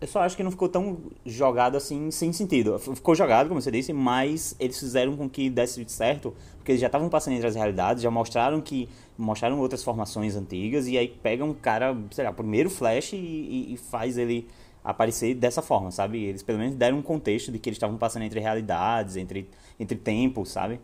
Eu 0.00 0.08
só 0.08 0.20
acho 0.20 0.34
que 0.34 0.42
não 0.42 0.50
ficou 0.50 0.68
tão 0.68 0.98
jogado 1.26 1.76
assim, 1.76 2.10
sem 2.10 2.32
sentido. 2.32 2.78
Ficou 2.78 3.14
jogado, 3.14 3.48
como 3.48 3.60
você 3.60 3.70
disse, 3.70 3.92
mas 3.92 4.56
eles 4.58 4.78
fizeram 4.78 5.14
com 5.14 5.28
que 5.28 5.50
desse 5.50 5.84
certo, 5.88 6.34
porque 6.56 6.72
eles 6.72 6.80
já 6.80 6.86
estavam 6.86 7.10
passando 7.10 7.34
entre 7.34 7.46
as 7.46 7.54
realidades, 7.54 8.02
já 8.02 8.10
mostraram 8.10 8.62
que 8.62 8.88
mostraram 9.18 9.58
outras 9.60 9.84
formações 9.84 10.36
antigas, 10.36 10.86
e 10.86 10.96
aí 10.96 11.06
pega 11.06 11.44
um 11.44 11.52
cara, 11.52 11.94
sei 12.12 12.24
lá, 12.24 12.32
primeiro 12.32 12.70
Flash 12.70 13.12
e, 13.12 13.74
e 13.74 13.76
faz 13.76 14.16
ele 14.16 14.48
aparecer 14.82 15.34
dessa 15.34 15.60
forma, 15.60 15.90
sabe? 15.90 16.24
Eles 16.24 16.42
pelo 16.42 16.58
menos 16.58 16.74
deram 16.76 16.96
um 16.96 17.02
contexto 17.02 17.52
de 17.52 17.58
que 17.58 17.68
eles 17.68 17.76
estavam 17.76 17.98
passando 17.98 18.22
entre 18.22 18.40
realidades, 18.40 19.16
entre, 19.16 19.50
entre 19.78 19.98
tempos, 19.98 20.48
sabe? 20.48 20.80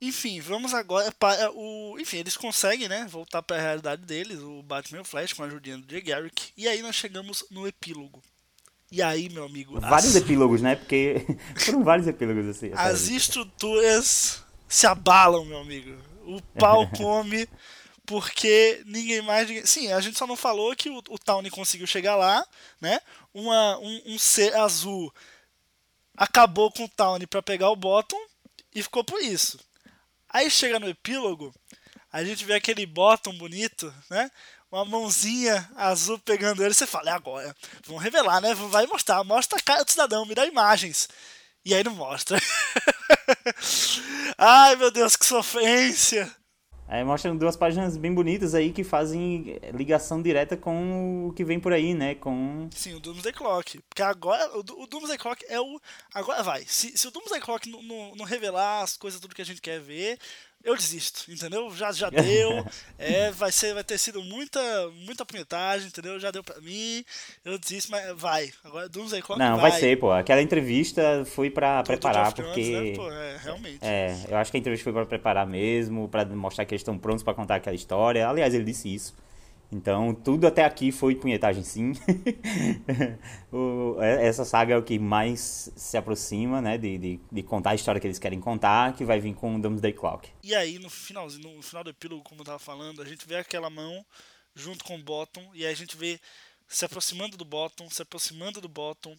Enfim, 0.00 0.40
vamos 0.40 0.72
agora 0.72 1.12
para 1.12 1.50
o. 1.52 1.96
Enfim, 1.98 2.18
eles 2.18 2.36
conseguem, 2.36 2.88
né? 2.88 3.06
Voltar 3.10 3.42
para 3.42 3.56
a 3.56 3.60
realidade 3.60 4.02
deles, 4.02 4.40
o 4.40 4.62
Batman 4.62 4.98
e 4.98 5.02
o 5.02 5.04
Flash, 5.04 5.32
com 5.32 5.42
a 5.42 5.46
ajudinha 5.46 5.78
do 5.78 5.90
Jay 5.90 6.00
Garrick. 6.00 6.52
E 6.56 6.66
aí 6.66 6.80
nós 6.80 6.96
chegamos 6.96 7.44
no 7.50 7.66
epílogo. 7.66 8.22
E 8.90 9.02
aí, 9.02 9.28
meu 9.28 9.44
amigo. 9.44 9.78
Vários 9.78 10.16
as... 10.16 10.22
epílogos, 10.22 10.62
né? 10.62 10.76
Porque 10.76 11.24
foram 11.56 11.84
vários 11.84 12.06
epílogos 12.08 12.46
assim. 12.46 12.70
As 12.74 13.08
estruturas 13.08 14.42
se 14.68 14.86
abalam, 14.86 15.44
meu 15.44 15.58
amigo. 15.58 15.96
O 16.24 16.40
pau 16.58 16.88
come. 16.96 17.46
porque 18.06 18.82
ninguém 18.86 19.20
mais. 19.20 19.68
Sim, 19.68 19.92
a 19.92 20.00
gente 20.00 20.18
só 20.18 20.26
não 20.26 20.36
falou 20.36 20.74
que 20.74 20.88
o, 20.88 20.98
o 21.10 21.18
Tawny 21.18 21.50
conseguiu 21.50 21.86
chegar 21.86 22.16
lá, 22.16 22.44
né? 22.80 23.00
Uma, 23.34 23.78
um, 23.78 24.02
um 24.06 24.18
ser 24.18 24.54
azul 24.56 25.12
acabou 26.20 26.70
com 26.70 26.84
o 26.84 26.88
Tawny 26.88 27.26
para 27.26 27.40
pegar 27.40 27.70
o 27.70 27.76
Bottom 27.76 28.20
e 28.74 28.82
ficou 28.82 29.02
por 29.02 29.18
isso. 29.22 29.58
Aí 30.32 30.50
chega 30.50 30.78
no 30.78 30.88
epílogo, 30.88 31.52
a 32.12 32.24
gente 32.24 32.44
vê 32.44 32.54
aquele 32.54 32.86
bottom 32.86 33.36
bonito, 33.36 33.92
né? 34.08 34.30
Uma 34.70 34.84
mãozinha 34.84 35.68
azul 35.74 36.18
pegando 36.20 36.62
ele, 36.62 36.72
você 36.72 36.86
fala, 36.86 37.10
é 37.10 37.12
agora. 37.12 37.54
Vamos 37.84 38.02
revelar, 38.02 38.40
né? 38.40 38.54
Vai 38.54 38.86
mostrar, 38.86 39.24
mostra 39.24 39.58
a 39.58 39.62
cara 39.62 39.84
do 39.84 39.90
cidadão, 39.90 40.24
me 40.24 40.34
dá 40.34 40.46
imagens. 40.46 41.08
E 41.64 41.74
aí 41.74 41.82
não 41.82 41.94
mostra. 41.94 42.38
Ai 44.38 44.76
meu 44.76 44.90
Deus, 44.90 45.16
que 45.16 45.26
sofrência! 45.26 46.39
Mostram 47.04 47.36
duas 47.36 47.56
páginas 47.56 47.96
bem 47.96 48.12
bonitas 48.12 48.52
aí 48.52 48.72
que 48.72 48.82
fazem 48.82 49.58
ligação 49.72 50.20
direta 50.20 50.56
com 50.56 51.28
o 51.28 51.32
que 51.32 51.44
vem 51.44 51.60
por 51.60 51.72
aí, 51.72 51.94
né? 51.94 52.16
Com... 52.16 52.68
Sim, 52.74 52.94
o 52.94 53.00
Doomsday 53.00 53.32
Clock. 53.32 53.80
Porque 53.88 54.02
agora, 54.02 54.50
o, 54.56 54.58
o 54.58 54.86
Doomsday 54.88 55.16
Clock 55.16 55.44
é 55.48 55.60
o... 55.60 55.80
Agora 56.12 56.42
vai, 56.42 56.64
se, 56.66 56.98
se 56.98 57.06
o 57.06 57.10
Doomsday 57.12 57.40
Clock 57.40 57.70
não 57.70 58.26
revelar 58.26 58.82
as 58.82 58.96
coisas, 58.96 59.20
tudo 59.20 59.34
que 59.34 59.42
a 59.42 59.46
gente 59.46 59.62
quer 59.62 59.80
ver, 59.80 60.18
eu 60.62 60.76
desisto, 60.76 61.30
entendeu? 61.30 61.70
Já, 61.74 61.90
já 61.92 62.10
deu, 62.10 62.64
é, 62.98 63.30
vai, 63.30 63.50
ser, 63.50 63.74
vai 63.74 63.82
ter 63.82 63.98
sido 63.98 64.22
muita, 64.22 64.60
muita 65.06 65.24
punhetagem, 65.24 65.88
entendeu? 65.88 66.18
Já 66.20 66.30
deu 66.30 66.44
pra 66.44 66.60
mim, 66.60 67.04
eu 67.44 67.58
desisto, 67.58 67.90
mas 67.90 68.14
vai. 68.16 68.52
Agora 68.62 68.88
Doomsday 68.88 69.22
Clock 69.22 69.38
Não, 69.38 69.56
vai. 69.56 69.70
vai 69.70 69.80
ser, 69.80 69.98
pô. 69.98 70.10
Aquela 70.12 70.42
entrevista 70.42 71.24
foi 71.24 71.50
pra 71.50 71.82
preparar, 71.82 72.32
porque... 72.32 72.80
Né? 72.80 72.96
Pô, 72.96 73.10
é, 73.10 73.36
realmente. 73.42 73.78
É, 73.80 74.16
eu 74.28 74.36
acho 74.36 74.50
que 74.50 74.56
a 74.56 74.60
entrevista 74.60 74.84
foi 74.84 74.92
pra 74.92 75.06
preparar 75.06 75.46
mesmo, 75.46 76.08
pra 76.08 76.24
mostrar 76.26 76.64
que 76.64 76.74
eles 76.74 76.82
estão 76.82 76.98
prontos 76.98 77.22
pra 77.22 77.34
contar 77.34 77.56
aquela 77.56 77.76
história. 77.76 78.28
Aliás, 78.28 78.52
ele 78.52 78.64
disse 78.64 78.92
isso. 78.94 79.14
Então, 79.72 80.12
tudo 80.12 80.48
até 80.48 80.64
aqui 80.64 80.90
foi 80.90 81.14
punhetagem, 81.14 81.62
sim. 81.62 81.92
o, 83.52 83.96
é, 84.00 84.26
essa 84.26 84.44
saga 84.44 84.74
é 84.74 84.76
o 84.76 84.82
que 84.82 84.98
mais 84.98 85.72
se 85.76 85.96
aproxima, 85.96 86.60
né, 86.60 86.76
de, 86.76 86.98
de, 86.98 87.20
de, 87.30 87.42
contar 87.42 87.70
a 87.70 87.74
história 87.76 88.00
que 88.00 88.06
eles 88.06 88.18
querem 88.18 88.40
contar, 88.40 88.94
que 88.94 89.04
vai 89.04 89.20
vir 89.20 89.32
com 89.34 89.54
o 89.54 89.60
Doomsday 89.60 89.92
Clock. 89.92 90.28
E 90.42 90.54
aí, 90.56 90.78
no, 90.80 90.90
finalzinho, 90.90 91.56
no 91.56 91.62
final 91.62 91.84
do 91.84 91.90
epílogo, 91.90 92.24
como 92.24 92.40
eu 92.40 92.44
tava 92.44 92.58
falando, 92.58 93.00
a 93.00 93.04
gente 93.04 93.26
vê 93.28 93.36
aquela 93.36 93.70
mão 93.70 94.04
junto 94.56 94.84
com 94.84 94.96
o 94.96 95.02
Bottom, 95.02 95.48
e 95.54 95.64
aí 95.64 95.72
a 95.72 95.76
gente 95.76 95.96
vê 95.96 96.20
se 96.66 96.84
aproximando 96.84 97.36
do 97.36 97.44
Bottom, 97.44 97.88
se 97.88 98.02
aproximando 98.02 98.60
do 98.60 98.68
Bottom, 98.68 99.16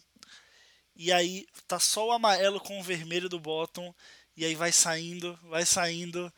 e 0.94 1.10
aí 1.10 1.46
tá 1.66 1.78
só 1.78 2.08
o 2.08 2.12
amarelo 2.12 2.60
com 2.60 2.78
o 2.78 2.82
vermelho 2.82 3.28
do 3.28 3.40
Bottom, 3.40 3.94
e 4.36 4.44
aí 4.44 4.54
vai 4.54 4.70
saindo, 4.70 5.38
vai 5.44 5.64
saindo, 5.64 6.30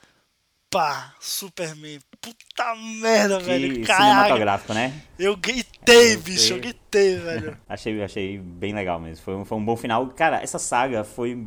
pá, 0.70 1.14
Superman. 1.20 2.00
Puta 2.24 2.74
merda, 3.00 3.38
que 3.38 3.44
velho. 3.44 3.86
Caraca. 3.86 4.04
cinematográfico, 4.04 4.72
né? 4.72 5.02
Eu 5.18 5.36
gritei, 5.36 6.16
bicho, 6.16 6.54
eu 6.54 6.60
gritei, 6.60 7.16
velho. 7.16 7.56
achei, 7.68 8.02
achei 8.02 8.38
bem 8.38 8.72
legal 8.72 8.98
mesmo. 8.98 9.22
Foi 9.22 9.34
um, 9.34 9.44
foi 9.44 9.58
um 9.58 9.64
bom 9.64 9.76
final. 9.76 10.06
Cara, 10.08 10.42
essa 10.42 10.58
saga 10.58 11.04
foi, 11.04 11.46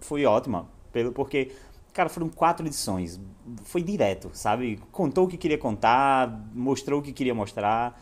foi 0.00 0.24
ótima. 0.24 0.68
Pelo, 0.90 1.12
porque, 1.12 1.52
cara, 1.92 2.08
foram 2.08 2.30
quatro 2.30 2.66
edições. 2.66 3.20
Foi 3.64 3.82
direto, 3.82 4.30
sabe? 4.32 4.80
Contou 4.90 5.26
o 5.26 5.28
que 5.28 5.36
queria 5.36 5.58
contar, 5.58 6.28
mostrou 6.54 7.00
o 7.00 7.02
que 7.02 7.12
queria 7.12 7.34
mostrar 7.34 8.00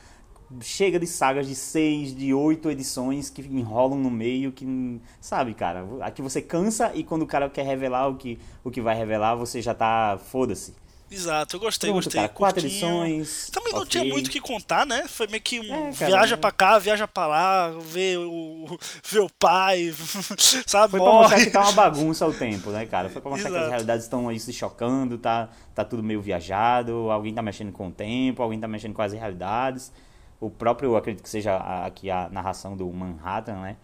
chega 0.61 0.98
de 0.98 1.07
sagas 1.07 1.46
de 1.46 1.55
seis, 1.55 2.14
de 2.14 2.33
oito 2.33 2.70
edições 2.70 3.31
que 3.31 3.42
enrolam 3.42 3.98
no 3.98 4.11
meio, 4.11 4.53
que 4.53 5.00
sabe, 5.20 5.55
cara, 5.55 5.87
aqui 6.00 6.22
você 6.22 6.40
cansa 6.42 6.92
e 6.94 7.03
quando 7.03 7.22
o 7.22 7.27
cara 7.27 7.48
quer 7.48 7.64
revelar 7.64 8.09
o 8.09 8.16
que, 8.16 8.38
o 8.62 8.70
que 8.70 8.81
vai 8.81 8.94
revelar, 8.94 9.35
você 9.35 9.61
já 9.61 9.74
tá 9.74 10.18
foda-se. 10.18 10.74
Exato, 11.10 11.56
eu 11.56 11.60
gostei, 11.60 11.90
Pronto, 11.90 12.04
gostei. 12.04 12.20
Cara, 12.20 12.32
quatro 12.32 12.66
edições. 12.66 13.48
Também 13.50 13.72
não 13.72 13.82
okay. 13.82 14.00
tinha 14.00 14.12
muito 14.12 14.26
o 14.26 14.30
que 14.30 14.40
contar, 14.40 14.86
né? 14.86 15.06
Foi 15.06 15.26
meio 15.26 15.42
que 15.42 15.60
um 15.60 15.88
é, 15.88 15.92
cara, 15.92 16.06
viaja 16.06 16.34
é. 16.34 16.38
pra 16.38 16.50
cá, 16.50 16.78
viaja 16.78 17.06
pra 17.06 17.26
lá, 17.26 17.70
vê 17.70 18.16
o, 18.16 18.78
vê 19.04 19.18
o 19.20 19.28
pai, 19.38 19.94
sabe? 20.66 20.92
Foi 20.92 21.00
morre. 21.00 21.12
pra 21.12 21.22
mostrar 21.22 21.44
que 21.44 21.50
tá 21.50 21.60
uma 21.62 21.72
bagunça 21.72 22.24
ao 22.24 22.32
tempo, 22.32 22.70
né, 22.70 22.86
cara? 22.86 23.08
Foi 23.08 23.20
pra 23.20 23.30
mostrar 23.30 23.50
Exato. 23.50 23.60
que 23.60 23.64
as 23.66 23.70
realidades 23.70 24.04
estão 24.04 24.28
aí 24.28 24.40
se 24.40 24.52
chocando, 24.52 25.18
tá, 25.18 25.48
tá 25.74 25.84
tudo 25.84 26.02
meio 26.02 26.20
viajado, 26.20 27.10
alguém 27.10 27.32
tá 27.32 27.42
mexendo 27.42 27.72
com 27.72 27.88
o 27.88 27.92
tempo, 27.92 28.42
alguém 28.42 28.58
tá 28.58 28.66
mexendo 28.66 28.94
com 28.94 29.02
as 29.02 29.12
realidades. 29.12 29.92
O 30.40 30.50
próprio, 30.50 30.96
acredito 30.96 31.22
que 31.22 31.28
seja 31.28 31.56
aqui 31.86 32.10
a 32.10 32.28
narração 32.28 32.76
do 32.76 32.90
Manhattan, 32.92 33.60
né? 33.60 33.76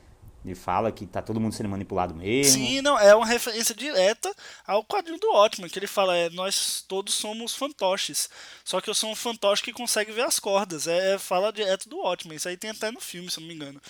Ele 0.44 0.54
fala 0.54 0.90
que 0.90 1.06
tá 1.06 1.20
todo 1.20 1.38
mundo 1.38 1.54
sendo 1.54 1.68
manipulado 1.68 2.14
mesmo. 2.14 2.52
Sim, 2.52 2.80
não, 2.80 2.98
é 2.98 3.14
uma 3.14 3.26
referência 3.26 3.74
direta 3.74 4.34
ao 4.66 4.82
quadrinho 4.82 5.18
do 5.18 5.32
Ótimo, 5.32 5.68
que 5.68 5.78
ele 5.78 5.86
fala, 5.86 6.16
é, 6.16 6.30
nós 6.30 6.82
todos 6.88 7.14
somos 7.14 7.54
fantoches. 7.54 8.30
Só 8.64 8.80
que 8.80 8.88
eu 8.88 8.94
sou 8.94 9.10
um 9.10 9.14
fantoche 9.14 9.62
que 9.62 9.72
consegue 9.72 10.12
ver 10.12 10.24
as 10.24 10.38
cordas. 10.38 10.86
É, 10.86 11.14
é 11.14 11.18
fala 11.18 11.52
direto 11.52 11.88
do 11.88 12.00
Ótimo. 12.00 12.32
Isso 12.32 12.48
aí 12.48 12.56
tem 12.56 12.70
até 12.70 12.90
no 12.90 13.00
filme, 13.00 13.30
se 13.30 13.38
eu 13.38 13.42
não 13.42 13.48
me 13.48 13.54
engano. 13.54 13.80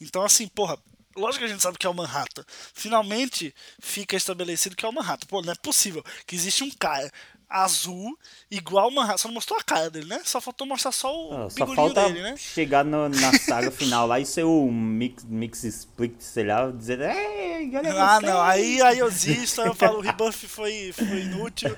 Então, 0.00 0.22
assim, 0.22 0.48
porra, 0.48 0.78
lógico 1.14 1.40
que 1.40 1.50
a 1.50 1.52
gente 1.52 1.62
sabe 1.62 1.76
que 1.76 1.86
é 1.86 1.90
o 1.90 1.94
Manhattan. 1.94 2.44
Finalmente 2.72 3.54
fica 3.78 4.16
estabelecido 4.16 4.76
que 4.76 4.86
é 4.86 4.88
o 4.88 4.92
Manhattan. 4.92 5.26
Pô, 5.26 5.42
não 5.42 5.52
é 5.52 5.56
possível 5.56 6.02
que 6.26 6.34
existe 6.34 6.64
um 6.64 6.70
cara 6.70 7.12
azul, 7.48 8.18
igual 8.50 8.88
uma. 8.88 9.16
Só 9.16 9.28
não 9.28 9.34
mostrou 9.34 9.58
a 9.58 9.62
cara 9.62 9.88
dele, 9.88 10.06
né? 10.06 10.20
Só 10.24 10.40
faltou 10.40 10.66
mostrar 10.66 10.92
só 10.92 11.14
o 11.14 11.46
oh, 11.46 11.50
só 11.50 11.66
falta 11.66 12.04
dele, 12.04 12.22
né? 12.22 12.36
chegar 12.36 12.84
no, 12.84 13.08
na 13.08 13.32
saga 13.38 13.70
final 13.70 14.06
lá 14.06 14.20
e 14.20 14.26
ser 14.26 14.44
o 14.44 14.70
Mix, 14.70 15.24
mix 15.24 15.64
Split, 15.64 16.20
sei 16.20 16.44
lá, 16.44 16.70
dizer. 16.70 17.00
Ei, 17.00 17.70
ah, 17.96 18.20
não, 18.20 18.40
aí, 18.40 18.80
aí 18.82 18.98
eu 18.98 19.10
desisto, 19.10 19.62
aí 19.62 19.68
eu 19.68 19.74
falo, 19.74 19.98
o 19.98 20.02
rebuff 20.02 20.46
foi, 20.46 20.92
foi 20.92 21.22
inútil, 21.22 21.70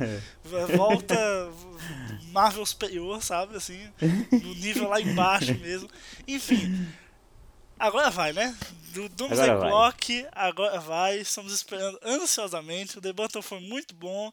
volta. 0.77 1.17
Marvel 2.33 2.65
superior, 2.65 3.23
sabe? 3.23 3.57
Assim, 3.57 3.81
no 4.31 4.55
nível 4.55 4.89
lá 4.89 5.01
embaixo 5.01 5.55
mesmo. 5.55 5.89
Enfim. 6.29 6.87
Agora 7.79 8.11
vai, 8.11 8.33
né? 8.33 8.55
Do 8.93 9.09
Doomsday 9.09 9.51
agora 9.51 9.71
Clock, 9.71 10.23
vai. 10.23 10.31
agora 10.35 10.81
vai. 10.81 11.19
Estamos 11.19 11.53
esperando 11.53 11.99
ansiosamente. 12.05 12.99
O 12.99 13.01
The 13.01 13.13
Button 13.13 13.41
foi 13.41 13.61
muito 13.61 13.95
bom, 13.95 14.31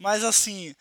mas 0.00 0.24
assim, 0.24 0.74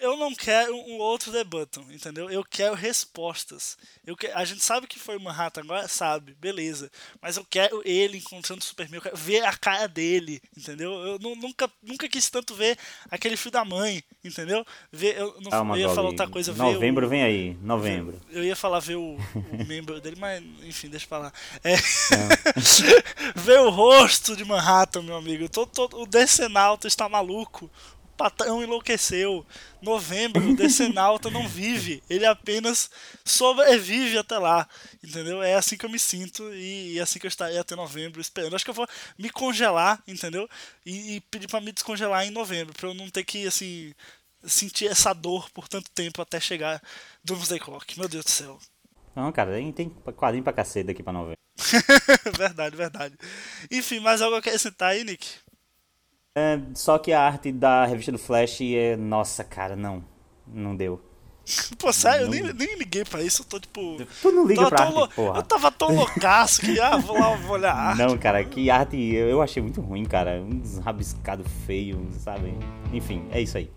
eu 0.00 0.16
não 0.16 0.34
quero 0.34 0.74
um 0.74 0.98
outro 0.98 1.30
The 1.30 1.44
Button, 1.44 1.84
entendeu? 1.90 2.28
Eu 2.28 2.42
quero 2.42 2.74
respostas. 2.74 3.76
Eu 4.04 4.16
que... 4.16 4.26
A 4.28 4.44
gente 4.44 4.64
sabe 4.64 4.86
que 4.86 4.98
foi 4.98 5.16
o 5.16 5.20
Manhattan 5.20 5.60
agora, 5.60 5.86
sabe, 5.86 6.34
beleza. 6.34 6.90
Mas 7.20 7.36
eu 7.36 7.46
quero 7.48 7.80
ele 7.84 8.18
encontrando 8.18 8.60
o 8.60 8.64
Superman, 8.64 8.96
eu 8.96 9.02
quero 9.02 9.16
ver 9.16 9.44
a 9.44 9.52
cara 9.56 9.86
dele, 9.86 10.42
entendeu? 10.56 10.92
Eu 10.92 11.18
nunca, 11.18 11.70
nunca 11.80 12.08
quis 12.08 12.28
tanto 12.28 12.54
ver 12.54 12.76
aquele 13.10 13.36
filho 13.36 13.52
da 13.52 13.64
mãe, 13.64 14.02
entendeu? 14.24 14.66
Ver, 14.90 15.18
eu 15.18 15.36
não 15.40 15.50
Calma, 15.50 15.76
eu 15.76 15.88
ia 15.88 15.94
falar 15.94 16.08
outra 16.08 16.26
coisa. 16.26 16.52
Novembro 16.52 17.06
o... 17.06 17.08
vem 17.08 17.22
aí, 17.22 17.56
novembro. 17.62 18.20
Eu 18.30 18.42
ia 18.42 18.56
falar 18.56 18.80
ver 18.80 18.96
o, 18.96 19.14
o 19.14 19.64
membro 19.68 20.00
dele, 20.00 20.16
mas 20.18 20.42
enfim, 20.64 20.88
deixa 20.88 21.06
pra 21.06 21.18
lá. 21.18 21.32
É... 21.62 21.76
ver 23.36 23.60
o 23.60 23.70
rosto 23.70 24.34
de 24.34 24.44
Manhattan, 24.44 25.02
meu 25.02 25.16
amigo. 25.16 25.48
Todo, 25.48 25.70
todo, 25.70 26.00
o 26.00 26.06
Decenalto 26.06 26.88
está 26.88 27.08
maluco 27.08 27.70
patrão 28.22 28.62
enlouqueceu. 28.62 29.44
Novembro, 29.80 30.50
o 30.50 30.54
Decenalta 30.54 31.28
não 31.28 31.48
vive, 31.48 32.00
ele 32.08 32.24
apenas 32.24 32.88
sobrevive 33.24 34.16
até 34.16 34.38
lá, 34.38 34.68
entendeu? 35.02 35.42
É 35.42 35.54
assim 35.54 35.76
que 35.76 35.84
eu 35.84 35.90
me 35.90 35.98
sinto 35.98 36.54
e, 36.54 36.98
é 37.00 37.02
assim 37.02 37.18
que 37.18 37.26
eu 37.26 37.28
estaria 37.28 37.60
até 37.60 37.74
novembro 37.74 38.20
esperando. 38.20 38.54
Acho 38.54 38.64
que 38.64 38.70
eu 38.70 38.74
vou 38.74 38.86
me 39.18 39.28
congelar, 39.28 40.00
entendeu? 40.06 40.48
E, 40.86 41.16
e 41.16 41.20
pedir 41.22 41.48
para 41.48 41.60
me 41.60 41.72
descongelar 41.72 42.24
em 42.24 42.30
novembro, 42.30 42.72
para 42.74 42.88
eu 42.90 42.94
não 42.94 43.10
ter 43.10 43.24
que, 43.24 43.44
assim, 43.44 43.92
sentir 44.44 44.86
essa 44.86 45.12
dor 45.12 45.50
por 45.50 45.66
tanto 45.66 45.90
tempo 45.90 46.22
até 46.22 46.38
chegar 46.38 46.80
Doomsday 47.24 47.58
Clock. 47.58 47.98
Meu 47.98 48.08
Deus 48.08 48.24
do 48.24 48.30
céu. 48.30 48.60
Não, 49.16 49.32
cara, 49.32 49.50
tem 49.72 49.90
quadrinho 50.16 50.44
pra 50.44 50.52
cacete 50.52 50.86
daqui 50.86 51.02
pra 51.02 51.12
novembro. 51.12 51.36
verdade, 52.38 52.76
verdade. 52.76 53.16
Enfim, 53.68 53.98
mais 53.98 54.22
algo 54.22 54.36
a 54.36 54.38
acrescentar 54.38 54.90
aí, 54.90 55.02
Nick? 55.02 55.26
É, 56.34 56.58
só 56.74 56.98
que 56.98 57.12
a 57.12 57.20
arte 57.20 57.52
da 57.52 57.84
revista 57.84 58.10
do 58.10 58.18
Flash 58.18 58.62
é. 58.62 58.96
Nossa, 58.96 59.44
cara, 59.44 59.76
não. 59.76 60.02
Não 60.46 60.74
deu. 60.74 61.00
Pô, 61.78 61.92
sério, 61.92 62.28
não... 62.28 62.34
eu 62.34 62.44
nem, 62.44 62.54
nem 62.54 62.78
liguei 62.78 63.04
pra 63.04 63.22
isso, 63.22 63.42
eu 63.42 63.46
tô 63.46 63.60
tipo. 63.60 63.98
Tu 64.22 64.32
não 64.32 64.46
liga 64.46 64.68
pra 64.68 64.84
arte, 64.84 64.94
lo... 64.94 65.08
porra. 65.08 65.38
Eu 65.38 65.42
tava 65.42 65.70
tão 65.70 65.94
loucaço 65.94 66.62
que, 66.62 66.80
ah, 66.80 66.96
vou 66.96 67.18
lá 67.18 67.34
vou 67.36 67.56
olhar 67.56 67.72
a 67.72 67.80
arte. 67.88 67.98
Não, 67.98 68.16
cara, 68.16 68.42
que 68.44 68.70
arte 68.70 68.96
eu 68.96 69.42
achei 69.42 69.62
muito 69.62 69.80
ruim, 69.80 70.04
cara. 70.04 70.40
Um 70.40 70.62
rabiscado 70.80 71.44
feio, 71.66 72.08
sabe? 72.18 72.54
Enfim, 72.92 73.26
é 73.30 73.40
isso 73.40 73.58
aí. 73.58 73.70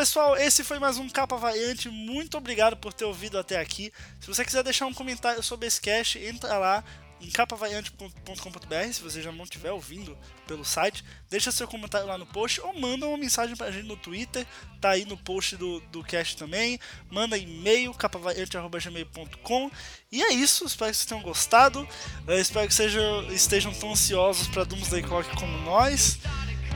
Pessoal. 0.00 0.34
Esse 0.34 0.64
foi 0.64 0.78
mais 0.78 0.96
um 0.96 1.10
Capa 1.10 1.36
Variante. 1.36 1.90
Muito 1.90 2.38
obrigado 2.38 2.74
por 2.74 2.90
ter 2.90 3.04
ouvido 3.04 3.38
até 3.38 3.58
aqui. 3.58 3.92
Se 4.18 4.28
você 4.28 4.42
quiser 4.46 4.62
deixar 4.62 4.86
um 4.86 4.94
comentário 4.94 5.42
sobre 5.42 5.66
esse 5.66 5.78
cast, 5.78 6.18
entra 6.18 6.56
lá 6.56 6.82
em 7.20 7.28
capavariante.com.br, 7.28 8.92
se 8.94 9.02
você 9.02 9.20
já 9.20 9.30
não 9.30 9.44
estiver 9.44 9.70
ouvindo 9.70 10.16
pelo 10.46 10.64
site, 10.64 11.04
deixa 11.28 11.52
seu 11.52 11.68
comentário 11.68 12.06
lá 12.06 12.16
no 12.16 12.24
post 12.24 12.62
ou 12.62 12.80
manda 12.80 13.06
uma 13.06 13.18
mensagem 13.18 13.54
pra 13.54 13.70
gente 13.70 13.86
no 13.86 13.94
Twitter, 13.94 14.46
tá 14.80 14.92
aí 14.92 15.04
no 15.04 15.18
post 15.18 15.54
do, 15.58 15.80
do 15.92 16.02
cast 16.02 16.34
também, 16.34 16.80
manda 17.10 17.36
e-mail, 17.36 17.92
capavariante.gmail.com 17.92 19.70
e 20.10 20.22
é 20.22 20.32
isso, 20.32 20.64
espero 20.64 20.92
que 20.92 20.96
vocês 20.96 21.06
tenham 21.06 21.22
gostado, 21.22 21.86
Eu 22.26 22.40
espero 22.40 22.66
que 22.66 22.72
sejam, 22.72 23.30
estejam 23.30 23.74
tão 23.74 23.92
ansiosos 23.92 24.48
pra 24.48 24.64
Doomsday 24.64 25.02
Clock 25.02 25.28
como 25.36 25.58
nós, 25.58 26.18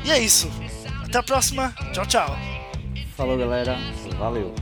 e 0.04 0.10
é 0.10 0.18
isso, 0.18 0.50
até 1.06 1.16
a 1.16 1.22
próxima, 1.22 1.74
tchau 1.94 2.04
tchau! 2.04 2.63
Falou, 3.16 3.38
galera. 3.38 3.76
Valeu. 4.18 4.52